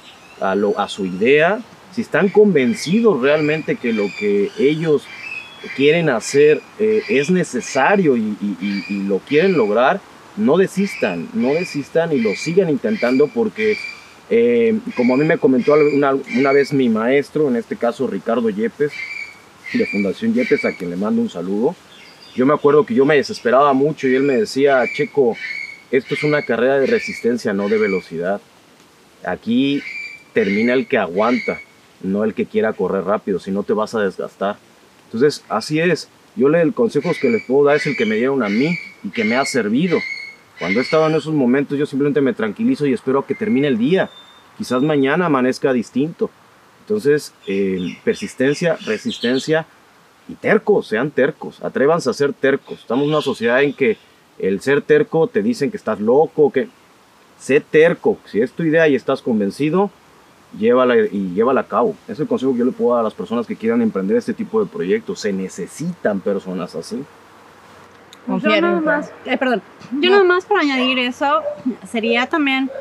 a, 0.41 0.55
lo, 0.55 0.77
a 0.79 0.89
su 0.89 1.05
idea, 1.05 1.59
si 1.93 2.01
están 2.01 2.29
convencidos 2.29 3.21
realmente 3.21 3.75
que 3.75 3.93
lo 3.93 4.07
que 4.19 4.49
ellos 4.59 5.03
quieren 5.75 6.09
hacer 6.09 6.61
eh, 6.79 7.03
es 7.07 7.29
necesario 7.29 8.17
y, 8.17 8.35
y, 8.41 9.03
lo 9.07 9.19
quieren 9.19 9.53
lograr, 9.53 10.01
no 10.35 10.57
desistan, 10.57 11.29
no 11.33 11.53
desistan 11.53 12.11
y 12.11 12.19
lo 12.19 12.35
sigan 12.35 12.69
intentando 12.69 13.27
porque, 13.27 13.77
eh, 14.29 14.79
como 14.95 15.13
a 15.13 15.17
mí 15.17 15.25
me 15.25 15.37
comentó 15.37 15.73
una, 15.73 16.51
vez 16.51 16.73
mi 16.73 16.89
maestro, 16.89 17.47
en 17.47 17.55
este 17.55 17.75
caso 17.75 18.07
Ricardo 18.07 18.49
Yepes, 18.49 18.91
de 19.73 19.85
Fundación 19.85 20.33
Yepes, 20.33 20.65
a 20.65 20.71
quien 20.71 20.89
le 20.89 20.95
mando 20.95 21.21
un 21.21 21.29
saludo, 21.29 21.75
yo 22.35 22.45
me 22.45 22.53
acuerdo 22.53 22.85
que 22.85 22.93
yo 22.93 23.05
me 23.05 23.15
desesperaba 23.15 23.73
mucho 23.73 24.07
y 24.07 24.15
él 24.15 24.23
me 24.23 24.35
decía, 24.35 24.83
Checo, 24.93 25.37
esto 25.91 26.15
es 26.15 26.23
una 26.23 26.41
carrera 26.41 26.79
de 26.79 26.87
resistencia, 26.87 27.53
no 27.53 27.69
de 27.69 27.77
velocidad. 27.77 28.41
Aquí 29.25 29.81
termina 30.33 30.73
el 30.73 30.87
que 30.87 30.97
aguanta, 30.97 31.61
no 32.01 32.23
el 32.23 32.33
que 32.33 32.45
quiera 32.45 32.73
correr 32.73 33.05
rápido, 33.05 33.39
si 33.39 33.51
no 33.51 33.63
te 33.63 33.73
vas 33.73 33.95
a 33.95 34.01
desgastar. 34.01 34.57
Entonces, 35.05 35.43
así 35.47 35.79
es. 35.79 36.09
Yo 36.35 36.49
le, 36.49 36.61
el 36.61 36.73
consejo 36.73 37.11
que 37.19 37.29
les 37.29 37.43
puedo 37.45 37.65
dar 37.65 37.77
es 37.77 37.85
el 37.85 37.95
que 37.95 38.05
me 38.05 38.15
dieron 38.15 38.43
a 38.43 38.49
mí 38.49 38.77
y 39.03 39.09
que 39.09 39.23
me 39.23 39.37
ha 39.37 39.45
servido. 39.45 39.99
Cuando 40.59 40.79
he 40.79 40.83
estado 40.83 41.07
en 41.07 41.15
esos 41.15 41.33
momentos, 41.33 41.77
yo 41.77 41.85
simplemente 41.85 42.21
me 42.21 42.33
tranquilizo 42.33 42.85
y 42.85 42.93
espero 42.93 43.25
que 43.25 43.35
termine 43.35 43.67
el 43.67 43.77
día. 43.77 44.09
Quizás 44.57 44.81
mañana 44.81 45.25
amanezca 45.25 45.73
distinto. 45.73 46.29
Entonces, 46.81 47.33
eh, 47.47 47.97
persistencia, 48.03 48.77
resistencia 48.85 49.65
y 50.27 50.35
tercos, 50.35 50.87
sean 50.87 51.11
tercos, 51.11 51.63
atrévanse 51.63 52.09
a 52.09 52.13
ser 52.13 52.33
tercos. 52.33 52.79
Estamos 52.79 53.05
en 53.05 53.09
una 53.09 53.21
sociedad 53.21 53.63
en 53.63 53.73
que 53.73 53.97
el 54.39 54.61
ser 54.61 54.81
terco 54.81 55.27
te 55.27 55.41
dicen 55.41 55.71
que 55.71 55.77
estás 55.77 55.99
loco, 55.99 56.51
que 56.51 56.67
sé 57.39 57.59
terco. 57.59 58.17
Si 58.25 58.39
es 58.39 58.51
tu 58.51 58.63
idea 58.63 58.87
y 58.87 58.95
estás 58.95 59.21
convencido, 59.21 59.89
llévala 60.57 60.97
y 60.97 61.33
llévala 61.33 61.61
a 61.61 61.67
cabo. 61.67 61.95
Es 62.07 62.19
el 62.19 62.27
consejo 62.27 62.53
que 62.53 62.59
yo 62.59 62.65
le 62.65 62.71
puedo 62.71 62.91
dar 62.91 63.01
a 63.01 63.03
las 63.03 63.13
personas 63.13 63.45
que 63.45 63.55
quieran 63.55 63.81
emprender 63.81 64.17
este 64.17 64.33
tipo 64.33 64.63
de 64.63 64.69
proyectos. 64.69 65.19
Se 65.19 65.33
necesitan 65.33 66.19
personas 66.19 66.75
así. 66.75 67.03
Yo 68.27 68.61
nada 68.61 68.81
más, 68.81 69.11
eh, 69.25 69.37
perdón, 69.37 69.61
yo 69.91 70.09
no. 70.09 70.17
nada 70.17 70.23
más 70.23 70.45
para 70.45 70.61
añadir 70.61 70.97
eso 70.99 71.41
sería 71.87 72.27
también 72.27 72.71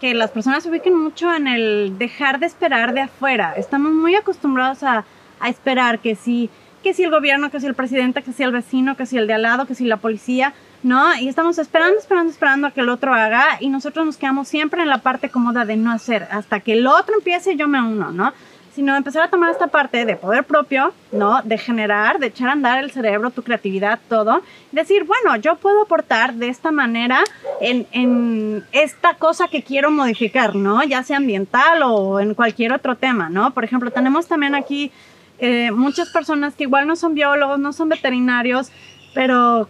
que 0.00 0.14
las 0.14 0.30
personas 0.30 0.62
se 0.62 0.70
ubiquen 0.70 0.98
mucho 0.98 1.32
en 1.32 1.46
el 1.46 1.96
dejar 1.98 2.38
de 2.38 2.46
esperar 2.46 2.94
de 2.94 3.02
afuera. 3.02 3.54
Estamos 3.56 3.92
muy 3.92 4.14
acostumbrados 4.14 4.82
a, 4.82 5.04
a 5.40 5.48
esperar 5.48 5.98
que 5.98 6.14
si 6.14 6.50
que 6.84 6.92
si 6.92 7.02
el 7.02 7.10
gobierno, 7.10 7.50
que 7.50 7.58
si 7.60 7.66
el 7.66 7.74
presidente, 7.74 8.22
que 8.22 8.32
si 8.32 8.42
el 8.42 8.52
vecino, 8.52 8.94
que 8.94 9.06
si 9.06 9.16
el 9.16 9.26
de 9.26 9.32
al 9.32 9.42
lado, 9.42 9.66
que 9.66 9.74
si 9.74 9.86
la 9.86 9.96
policía, 9.96 10.52
¿no? 10.82 11.16
Y 11.16 11.28
estamos 11.28 11.58
esperando, 11.58 11.98
esperando, 11.98 12.30
esperando 12.30 12.66
a 12.66 12.70
que 12.72 12.82
el 12.82 12.90
otro 12.90 13.14
haga 13.14 13.56
y 13.58 13.70
nosotros 13.70 14.04
nos 14.04 14.18
quedamos 14.18 14.48
siempre 14.48 14.82
en 14.82 14.88
la 14.88 14.98
parte 14.98 15.30
cómoda 15.30 15.64
de 15.64 15.78
no 15.78 15.90
hacer. 15.90 16.28
Hasta 16.30 16.60
que 16.60 16.74
el 16.74 16.86
otro 16.86 17.14
empiece, 17.16 17.56
yo 17.56 17.68
me 17.68 17.80
uno, 17.80 18.12
¿no? 18.12 18.34
Sino 18.74 18.96
empezar 18.96 19.22
a 19.22 19.30
tomar 19.30 19.50
esta 19.50 19.68
parte 19.68 20.04
de 20.04 20.16
poder 20.16 20.42
propio, 20.44 20.92
¿no? 21.12 21.40
De 21.42 21.58
generar, 21.58 22.18
de 22.18 22.26
echar 22.26 22.48
a 22.48 22.52
andar 22.52 22.82
el 22.82 22.90
cerebro, 22.90 23.30
tu 23.30 23.42
creatividad, 23.42 24.00
todo. 24.08 24.42
Decir, 24.72 25.04
bueno, 25.04 25.36
yo 25.36 25.54
puedo 25.56 25.82
aportar 25.82 26.34
de 26.34 26.48
esta 26.48 26.72
manera 26.72 27.22
en, 27.60 27.86
en 27.92 28.64
esta 28.72 29.14
cosa 29.14 29.46
que 29.46 29.62
quiero 29.62 29.92
modificar, 29.92 30.56
¿no? 30.56 30.82
Ya 30.82 31.04
sea 31.04 31.18
ambiental 31.18 31.82
o 31.84 32.18
en 32.18 32.34
cualquier 32.34 32.72
otro 32.72 32.96
tema, 32.96 33.28
¿no? 33.30 33.52
Por 33.54 33.62
ejemplo, 33.62 33.92
tenemos 33.92 34.26
también 34.26 34.56
aquí 34.56 34.90
eh, 35.38 35.70
muchas 35.70 36.10
personas 36.10 36.54
que 36.54 36.64
igual 36.64 36.86
no 36.86 36.96
son 36.96 37.14
biólogos, 37.14 37.58
no 37.58 37.72
son 37.72 37.88
veterinarios, 37.88 38.70
pero, 39.14 39.68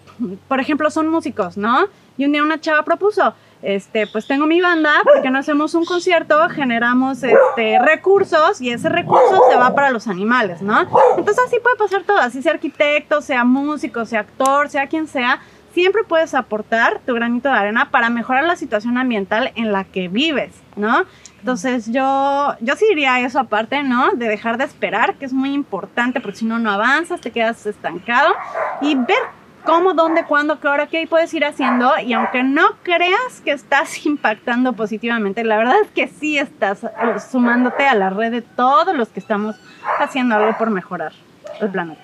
por 0.48 0.60
ejemplo, 0.60 0.90
son 0.90 1.08
músicos, 1.08 1.56
¿no? 1.56 1.86
Y 2.16 2.24
un 2.24 2.32
día 2.32 2.42
una 2.42 2.60
chava 2.60 2.84
propuso, 2.84 3.34
este, 3.64 4.06
pues 4.06 4.26
tengo 4.26 4.46
mi 4.46 4.60
banda, 4.60 4.92
porque 5.04 5.30
no 5.30 5.38
hacemos 5.38 5.74
un 5.74 5.86
concierto, 5.86 6.48
generamos 6.50 7.22
este, 7.22 7.78
recursos 7.78 8.60
y 8.60 8.70
ese 8.70 8.90
recurso 8.90 9.42
se 9.50 9.56
va 9.56 9.74
para 9.74 9.90
los 9.90 10.06
animales, 10.06 10.60
¿no? 10.60 10.80
Entonces 11.16 11.42
así 11.46 11.56
puede 11.62 11.76
pasar 11.76 12.02
todo, 12.02 12.18
así 12.18 12.42
sea 12.42 12.52
arquitecto, 12.52 13.22
sea 13.22 13.44
músico, 13.44 14.04
sea 14.04 14.20
actor, 14.20 14.68
sea 14.68 14.86
quien 14.86 15.08
sea, 15.08 15.40
siempre 15.72 16.04
puedes 16.04 16.34
aportar 16.34 17.00
tu 17.06 17.14
granito 17.14 17.48
de 17.48 17.54
arena 17.54 17.90
para 17.90 18.10
mejorar 18.10 18.44
la 18.44 18.56
situación 18.56 18.98
ambiental 18.98 19.50
en 19.56 19.72
la 19.72 19.84
que 19.84 20.08
vives, 20.08 20.52
¿no? 20.76 21.04
Entonces 21.40 21.90
yo, 21.90 22.54
yo 22.60 22.76
sí 22.76 22.84
diría 22.90 23.20
eso 23.20 23.40
aparte, 23.40 23.82
¿no? 23.82 24.12
De 24.12 24.28
dejar 24.28 24.58
de 24.58 24.64
esperar, 24.64 25.14
que 25.14 25.24
es 25.24 25.32
muy 25.32 25.54
importante, 25.54 26.20
porque 26.20 26.38
si 26.38 26.44
no, 26.44 26.58
no 26.58 26.70
avanzas, 26.70 27.20
te 27.22 27.30
quedas 27.30 27.64
estancado 27.64 28.34
y 28.82 28.94
ver 28.94 29.43
cómo, 29.64 29.94
dónde, 29.94 30.24
cuándo, 30.24 30.60
qué 30.60 30.68
hora, 30.68 30.86
qué 30.86 31.06
puedes 31.08 31.32
ir 31.34 31.44
haciendo. 31.44 31.90
Y 31.98 32.12
aunque 32.12 32.42
no 32.42 32.62
creas 32.82 33.40
que 33.44 33.52
estás 33.52 34.04
impactando 34.06 34.74
positivamente, 34.74 35.44
la 35.44 35.56
verdad 35.56 35.76
es 35.82 35.90
que 35.90 36.08
sí 36.08 36.38
estás 36.38 36.84
eh, 36.84 36.90
sumándote 37.30 37.86
a 37.86 37.94
la 37.94 38.10
red 38.10 38.30
de 38.30 38.42
todos 38.42 38.94
los 38.94 39.08
que 39.08 39.20
estamos 39.20 39.56
haciendo 39.98 40.36
algo 40.36 40.56
por 40.58 40.70
mejorar 40.70 41.12
el 41.60 41.70
planeta. 41.70 42.02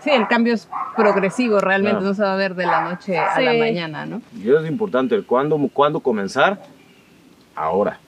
Sí, 0.00 0.10
el 0.10 0.26
cambio 0.28 0.54
es 0.54 0.68
progresivo, 0.96 1.60
realmente 1.60 1.98
claro. 1.98 2.06
no 2.06 2.14
se 2.14 2.22
va 2.22 2.32
a 2.32 2.36
ver 2.36 2.54
de 2.54 2.64
la 2.64 2.82
noche 2.82 3.18
a 3.18 3.36
sí. 3.36 3.44
la 3.44 3.52
mañana, 3.52 4.06
¿no? 4.06 4.22
Y 4.34 4.50
es 4.50 4.66
importante 4.66 5.14
el 5.14 5.26
cuándo, 5.26 5.58
cuándo 5.72 6.00
comenzar, 6.00 6.62
ahora. 7.54 7.98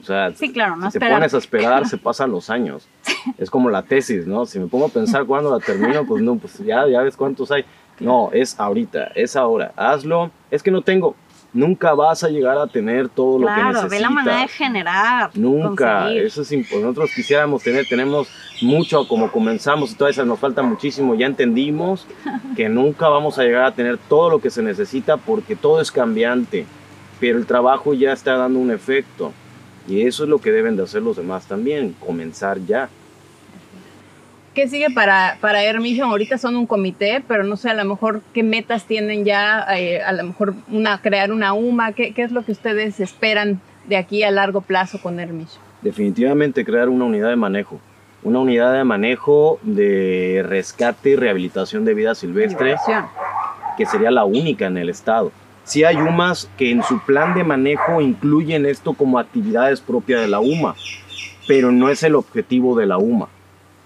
O 0.00 0.04
sea, 0.04 0.30
sí, 0.32 0.52
claro, 0.52 0.76
no 0.76 0.90
si 0.90 0.98
te 0.98 1.10
pones 1.10 1.34
a 1.34 1.38
esperar, 1.38 1.86
se 1.86 1.98
pasan 1.98 2.30
los 2.30 2.48
años. 2.50 2.88
Es 3.36 3.50
como 3.50 3.68
la 3.68 3.82
tesis, 3.82 4.26
¿no? 4.26 4.46
Si 4.46 4.58
me 4.58 4.66
pongo 4.66 4.86
a 4.86 4.88
pensar 4.88 5.26
cuándo 5.26 5.50
la 5.50 5.62
termino, 5.62 6.06
pues 6.06 6.22
no, 6.22 6.36
pues 6.36 6.56
ya, 6.58 6.86
ya 6.88 7.02
ves 7.02 7.16
cuántos 7.16 7.50
hay. 7.50 7.66
No, 8.00 8.30
es 8.32 8.58
ahorita, 8.58 9.12
es 9.14 9.36
ahora. 9.36 9.72
Hazlo. 9.76 10.30
Es 10.50 10.62
que 10.62 10.70
no 10.70 10.82
tengo. 10.82 11.14
Nunca 11.52 11.94
vas 11.94 12.22
a 12.22 12.28
llegar 12.28 12.56
a 12.58 12.66
tener 12.68 13.08
todo 13.08 13.38
claro, 13.38 13.50
lo 13.50 13.56
que 13.56 13.68
necesitas. 13.68 13.90
ve 13.90 14.00
la 14.00 14.10
manera 14.10 14.38
de 14.38 14.48
generar. 14.48 15.30
Nunca. 15.34 16.00
conseguir. 16.02 16.24
Eso 16.24 16.42
es 16.42 16.52
importante. 16.52 16.86
Nosotros 16.86 17.10
quisiéramos 17.14 17.62
tener, 17.62 17.86
tenemos 17.86 18.28
mucho 18.62 19.06
como 19.08 19.30
comenzamos 19.32 19.92
y 19.92 19.94
todavía 19.96 20.24
nos 20.24 20.38
falta 20.38 20.62
muchísimo. 20.62 21.14
Ya 21.14 21.26
entendimos 21.26 22.06
que 22.56 22.68
nunca 22.68 23.08
vamos 23.08 23.38
a 23.38 23.42
llegar 23.42 23.64
a 23.64 23.74
tener 23.74 23.98
todo 23.98 24.30
lo 24.30 24.40
que 24.40 24.50
se 24.50 24.62
necesita 24.62 25.16
porque 25.16 25.56
todo 25.56 25.80
es 25.80 25.90
cambiante. 25.90 26.66
Pero 27.18 27.36
el 27.36 27.46
trabajo 27.46 27.94
ya 27.94 28.12
está 28.12 28.36
dando 28.36 28.58
un 28.60 28.70
efecto. 28.70 29.32
Y 29.88 30.02
eso 30.02 30.22
es 30.22 30.28
lo 30.28 30.38
que 30.38 30.52
deben 30.52 30.76
de 30.76 30.84
hacer 30.84 31.02
los 31.02 31.16
demás 31.16 31.46
también, 31.46 31.96
comenzar 31.98 32.64
ya. 32.64 32.88
¿Qué 34.54 34.66
sigue 34.68 34.88
para, 34.90 35.38
para 35.40 35.62
Air 35.62 35.78
Mission? 35.78 36.10
Ahorita 36.10 36.36
son 36.36 36.56
un 36.56 36.66
comité, 36.66 37.22
pero 37.28 37.44
no 37.44 37.56
sé, 37.56 37.70
a 37.70 37.74
lo 37.74 37.84
mejor 37.84 38.20
qué 38.34 38.42
metas 38.42 38.84
tienen 38.84 39.24
ya, 39.24 39.64
eh, 39.78 40.02
a 40.02 40.12
lo 40.12 40.24
mejor 40.24 40.54
una, 40.68 41.00
crear 41.00 41.30
una 41.30 41.52
UMA, 41.52 41.92
¿qué, 41.92 42.12
¿qué, 42.12 42.22
es 42.22 42.32
lo 42.32 42.44
que 42.44 42.50
ustedes 42.50 42.98
esperan 42.98 43.60
de 43.88 43.96
aquí 43.96 44.24
a 44.24 44.30
largo 44.32 44.60
plazo 44.60 45.00
con 45.00 45.20
Air 45.20 45.32
Mission? 45.32 45.62
Definitivamente 45.82 46.64
crear 46.64 46.88
una 46.88 47.04
unidad 47.04 47.28
de 47.28 47.36
manejo, 47.36 47.78
una 48.24 48.40
unidad 48.40 48.72
de 48.72 48.82
manejo 48.82 49.60
de 49.62 50.44
rescate 50.44 51.10
y 51.10 51.16
rehabilitación 51.16 51.84
de 51.84 51.94
vida 51.94 52.16
silvestre, 52.16 52.74
que 53.76 53.86
sería 53.86 54.10
la 54.10 54.24
única 54.24 54.66
en 54.66 54.78
el 54.78 54.88
estado. 54.88 55.30
Sí 55.62 55.84
hay 55.84 55.94
UMAs 55.94 56.50
que 56.58 56.72
en 56.72 56.82
su 56.82 56.98
plan 57.04 57.34
de 57.34 57.44
manejo 57.44 58.00
incluyen 58.00 58.66
esto 58.66 58.94
como 58.94 59.20
actividades 59.20 59.80
propias 59.80 60.22
de 60.22 60.28
la 60.28 60.40
UMA, 60.40 60.74
pero 61.46 61.70
no 61.70 61.88
es 61.88 62.02
el 62.02 62.16
objetivo 62.16 62.76
de 62.76 62.86
la 62.86 62.98
UMA 62.98 63.28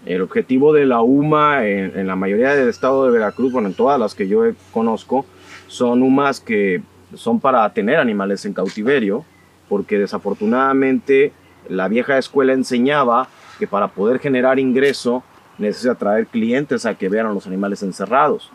el 0.06 0.22
objetivo 0.22 0.72
de 0.72 0.86
la 0.86 1.00
UMA 1.00 1.66
en, 1.66 2.06
la 2.06 2.16
mayoría 2.16 2.54
del 2.54 2.68
estado 2.68 3.04
de 3.04 3.10
Veracruz, 3.10 3.52
bueno, 3.52 3.68
en 3.68 3.74
todas 3.74 3.98
las 3.98 4.14
que 4.14 4.28
yo 4.28 4.42
conozco, 4.72 5.24
son 5.66 6.02
UMAs 6.02 6.40
que 6.40 6.82
son 7.14 7.40
para 7.40 7.72
tener 7.72 7.96
animales 7.96 8.44
en 8.44 8.52
cautiverio, 8.52 9.24
porque 9.68 9.98
desafortunadamente 9.98 11.32
la 11.68 11.88
vieja 11.88 12.18
escuela 12.18 12.52
enseñaba 12.52 13.28
que 13.58 13.66
para 13.66 13.88
poder 13.88 14.18
generar 14.18 14.58
ingreso 14.58 15.22
necesita 15.58 15.94
traer 15.94 16.26
clientes 16.26 16.84
a 16.84 16.94
que 16.94 17.08
vean 17.08 17.26
a 17.26 17.32
los 17.32 17.46
animales 17.46 17.82
encerrados. 17.82 18.50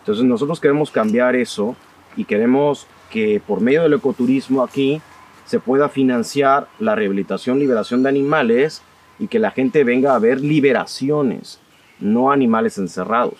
Entonces 0.00 0.24
nosotros 0.24 0.60
queremos 0.60 0.90
cambiar 0.90 1.34
eso 1.34 1.74
y 2.16 2.24
queremos 2.24 2.86
que 3.10 3.40
por 3.46 3.60
medio 3.60 3.82
del 3.82 3.94
ecoturismo 3.94 4.62
aquí 4.62 5.00
se 5.46 5.58
pueda 5.58 5.88
financiar 5.88 6.68
la 6.78 6.94
rehabilitación, 6.94 7.58
liberación 7.58 8.02
de 8.02 8.08
animales 8.08 8.82
y 9.18 9.28
que 9.28 9.38
la 9.38 9.50
gente 9.50 9.84
venga 9.84 10.14
a 10.14 10.18
ver 10.18 10.40
liberaciones, 10.40 11.60
no 12.00 12.32
animales 12.32 12.78
encerrados. 12.78 13.36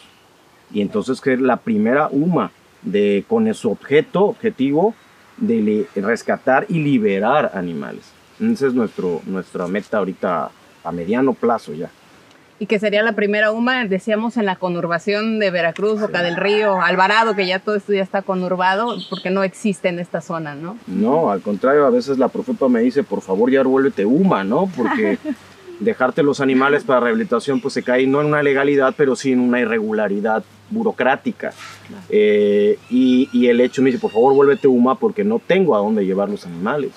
Y 0.72 0.80
entonces 0.80 1.20
que 1.20 1.36
la 1.36 1.58
primera 1.58 2.08
UMA 2.10 2.50
de, 2.82 3.24
con 3.28 3.52
su 3.54 3.70
objeto, 3.70 4.24
objetivo 4.24 4.94
de 5.36 5.86
rescatar 5.96 6.66
y 6.68 6.78
liberar 6.78 7.52
animales. 7.54 8.10
Esa 8.40 8.66
es 8.66 8.74
nuestro, 8.74 9.20
nuestra 9.26 9.66
meta 9.66 9.98
ahorita 9.98 10.50
a 10.84 10.92
mediano 10.92 11.32
plazo 11.32 11.72
ya. 11.74 11.90
Y 12.58 12.66
que 12.66 12.78
sería 12.78 13.02
la 13.02 13.12
primera 13.12 13.50
UMA, 13.50 13.86
decíamos, 13.86 14.36
en 14.36 14.46
la 14.46 14.54
conurbación 14.54 15.40
de 15.40 15.50
Veracruz, 15.50 16.00
Boca 16.00 16.22
del 16.22 16.36
Río, 16.36 16.80
Alvarado, 16.80 17.34
que 17.34 17.44
ya 17.44 17.58
todo 17.58 17.74
esto 17.74 17.92
ya 17.92 18.02
está 18.02 18.22
conurbado, 18.22 18.96
porque 19.10 19.30
no 19.30 19.42
existe 19.42 19.88
en 19.88 19.98
esta 19.98 20.20
zona, 20.20 20.54
¿no? 20.54 20.76
No, 20.86 21.32
al 21.32 21.40
contrario, 21.40 21.84
a 21.84 21.90
veces 21.90 22.18
la 22.18 22.28
profeta 22.28 22.68
me 22.68 22.80
dice, 22.80 23.02
por 23.02 23.20
favor 23.20 23.50
ya 23.50 23.64
vuélvete 23.64 24.04
UMA, 24.06 24.44
¿no? 24.44 24.70
Porque 24.76 25.18
dejarte 25.82 26.22
los 26.22 26.40
animales 26.40 26.84
para 26.84 27.00
rehabilitación 27.00 27.60
pues 27.60 27.74
se 27.74 27.82
cae 27.82 28.06
no 28.06 28.20
en 28.20 28.28
una 28.28 28.42
legalidad, 28.42 28.94
pero 28.96 29.16
sí 29.16 29.32
en 29.32 29.40
una 29.40 29.60
irregularidad 29.60 30.44
burocrática. 30.70 31.52
Eh, 32.08 32.78
y, 32.90 33.46
el 33.46 33.60
hecho 33.60 33.82
me 33.82 33.90
dice, 33.90 34.00
por 34.00 34.10
favor, 34.10 34.34
vuélvete 34.34 34.68
UMA 34.68 34.94
porque 34.96 35.24
no 35.24 35.38
tengo 35.38 35.76
a 35.76 35.78
dónde 35.78 36.04
llevar 36.04 36.28
los 36.28 36.46
animales. 36.46 36.92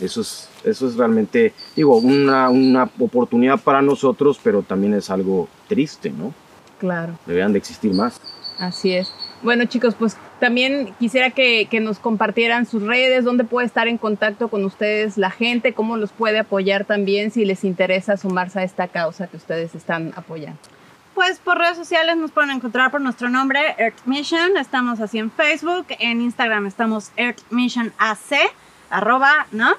Eso 0.00 0.20
es, 0.20 0.48
eso 0.64 0.88
es 0.88 0.96
realmente, 0.96 1.52
digo, 1.76 1.96
una, 1.96 2.48
una 2.48 2.90
oportunidad 2.98 3.60
para 3.60 3.82
nosotros, 3.82 4.38
pero 4.42 4.62
también 4.62 4.94
es 4.94 5.10
algo 5.10 5.48
triste, 5.68 6.10
¿no? 6.10 6.32
Claro. 6.78 7.18
Deberían 7.26 7.52
de 7.52 7.58
existir 7.58 7.92
más. 7.94 8.20
Así 8.58 8.94
es. 8.94 9.12
Bueno, 9.42 9.64
chicos, 9.64 9.96
pues 9.96 10.16
también 10.38 10.94
quisiera 11.00 11.30
que, 11.30 11.68
nos 11.80 11.98
compartieran 11.98 12.64
sus 12.64 12.84
redes, 12.84 13.24
dónde 13.24 13.42
puede 13.42 13.66
estar 13.66 13.88
en 13.88 13.98
contacto 13.98 14.48
con 14.48 14.64
ustedes 14.64 15.18
la 15.18 15.30
gente, 15.30 15.72
cómo 15.72 15.96
los 15.96 16.12
puede 16.12 16.38
apoyar 16.38 16.84
también 16.84 17.32
si 17.32 17.44
les 17.44 17.64
interesa 17.64 18.16
sumarse 18.16 18.60
a 18.60 18.62
esta 18.62 18.86
causa 18.86 19.26
que 19.26 19.36
ustedes 19.36 19.74
están 19.74 20.12
apoyando. 20.14 20.60
Pues 21.14 21.40
por 21.40 21.58
redes 21.58 21.76
sociales 21.76 22.16
nos 22.16 22.30
pueden 22.30 22.50
encontrar 22.50 22.92
por 22.92 23.00
nuestro 23.00 23.28
nombre, 23.28 23.60
Earth 23.78 24.06
Mission. 24.06 24.56
Estamos 24.56 25.00
así 25.00 25.18
en 25.18 25.30
Facebook, 25.30 25.86
en 25.98 26.22
Instagram 26.22 26.66
estamos 26.66 27.10
Earth 27.16 27.42
Mission 27.50 27.92
AC, 27.98 28.36
arroba, 28.90 29.46
¿no? 29.50 29.72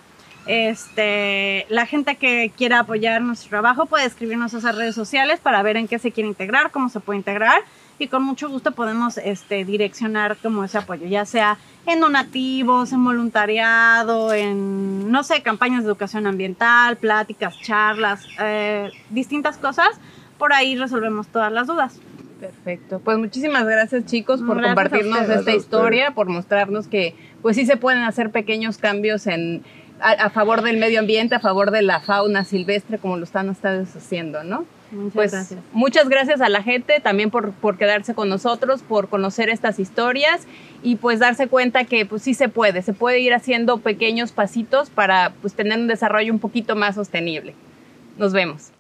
Este, 0.46 1.66
la 1.70 1.86
gente 1.86 2.18
que 2.18 2.52
quiera 2.56 2.80
apoyar 2.80 3.22
nuestro 3.22 3.50
trabajo 3.50 3.86
puede 3.86 4.06
escribirnos 4.06 4.54
a 4.54 4.58
esas 4.58 4.76
redes 4.76 4.94
sociales 4.94 5.40
para 5.40 5.64
ver 5.64 5.78
en 5.78 5.88
qué 5.88 6.00
se 6.00 6.12
quiere 6.12 6.28
integrar, 6.28 6.70
cómo 6.72 6.90
se 6.90 7.00
puede 7.00 7.18
integrar 7.18 7.62
y 8.04 8.08
con 8.08 8.24
mucho 8.24 8.50
gusto 8.50 8.72
podemos 8.72 9.18
este, 9.18 9.66
direccionar 9.66 10.38
como 10.38 10.64
ese 10.64 10.78
apoyo, 10.78 11.08
ya 11.08 11.26
sea 11.26 11.58
en 11.86 12.00
donativos, 12.00 12.92
en 12.94 13.04
voluntariado, 13.04 14.34
en, 14.34 15.12
no 15.12 15.24
sé, 15.24 15.42
campañas 15.42 15.84
de 15.84 15.90
educación 15.90 16.28
ambiental, 16.28 16.98
pláticas, 16.98 17.60
charlas, 17.62 18.26
eh, 18.40 18.92
distintas 19.10 19.58
cosas. 19.58 19.90
Por 20.38 20.54
ahí 20.54 20.76
resolvemos 20.76 21.28
todas 21.28 21.52
las 21.52 21.68
dudas. 21.68 22.00
Perfecto. 22.40 23.00
Pues 23.00 23.18
muchísimas 23.18 23.66
gracias 23.66 24.06
chicos 24.06 24.42
por 24.42 24.62
compartirnos 24.62 25.30
esta 25.30 25.54
historia, 25.54 26.12
por 26.12 26.28
mostrarnos 26.28 26.88
que 26.88 27.16
pues 27.42 27.56
sí 27.56 27.66
se 27.66 27.78
pueden 27.78 28.04
hacer 28.04 28.32
pequeños 28.32 28.78
cambios 28.78 29.28
en 29.28 29.64
a, 30.02 30.30
favor 30.30 30.62
del 30.62 30.78
medio 30.78 31.00
ambiente, 31.00 31.36
a 31.36 31.40
favor 31.40 31.72
de 31.72 31.82
la 31.82 32.02
fauna 32.02 32.44
silvestre, 32.44 32.98
como 32.98 33.16
lo 33.16 33.24
están 33.24 33.50
ustedes 33.50 33.96
haciendo, 33.96 34.44
¿no? 34.44 34.66
Muchas 34.94 35.14
pues, 35.14 35.32
gracias. 35.32 35.60
Muchas 35.74 36.10
gracias 36.10 36.42
a 36.42 36.50
la 36.50 36.64
gente 36.64 37.00
también 37.00 37.32
por, 37.32 37.52
por, 37.54 37.78
quedarse 37.78 38.14
con 38.14 38.30
nosotros, 38.30 38.82
por 38.82 39.10
conocer 39.10 39.50
estas 39.50 39.80
historias 39.80 40.48
y 40.82 40.96
pues 40.98 41.20
darse 41.20 41.48
cuenta 41.48 41.86
que 41.86 42.06
pues 42.06 42.22
sí 42.22 42.34
se 42.34 42.50
puede, 42.50 42.82
se 42.82 42.94
puede 42.94 43.20
ir 43.20 43.34
haciendo 43.34 43.80
pequeños 43.80 44.32
pasitos 44.32 44.90
para 44.90 45.34
pues 45.42 45.54
tener 45.54 45.80
un 45.80 45.88
desarrollo 45.88 46.32
un 46.32 46.40
poquito 46.40 46.76
más 46.76 46.96
sostenible. 46.96 47.56
Nos 48.18 48.34
vemos. 48.34 48.72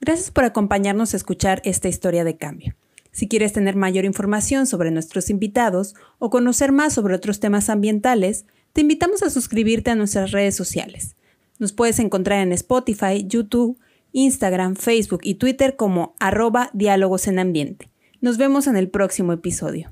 Gracias 0.00 0.30
por 0.30 0.44
acompañarnos 0.44 1.12
a 1.12 1.16
escuchar 1.18 1.60
esta 1.64 1.88
historia 1.88 2.24
de 2.24 2.36
cambio. 2.36 2.74
Si 3.12 3.28
quieres 3.28 3.52
tener 3.52 3.76
mayor 3.76 4.04
información 4.04 4.66
sobre 4.66 4.90
nuestros 4.90 5.30
invitados 5.30 5.94
o 6.18 6.30
conocer 6.30 6.72
más 6.72 6.94
sobre 6.94 7.14
otros 7.14 7.40
temas 7.40 7.68
ambientales, 7.68 8.46
te 8.72 8.82
invitamos 8.82 9.22
a 9.22 9.30
suscribirte 9.30 9.90
a 9.90 9.96
nuestras 9.96 10.30
redes 10.30 10.54
sociales. 10.54 11.16
Nos 11.58 11.72
puedes 11.72 11.98
encontrar 11.98 12.40
en 12.40 12.52
Spotify, 12.52 13.26
YouTube, 13.26 13.78
Instagram, 14.12 14.76
Facebook 14.76 15.20
y 15.22 15.34
Twitter 15.34 15.76
como 15.76 16.14
arroba 16.20 16.70
diálogos 16.72 17.26
en 17.26 17.38
ambiente. 17.38 17.90
Nos 18.20 18.38
vemos 18.38 18.66
en 18.66 18.76
el 18.76 18.90
próximo 18.90 19.32
episodio. 19.32 19.90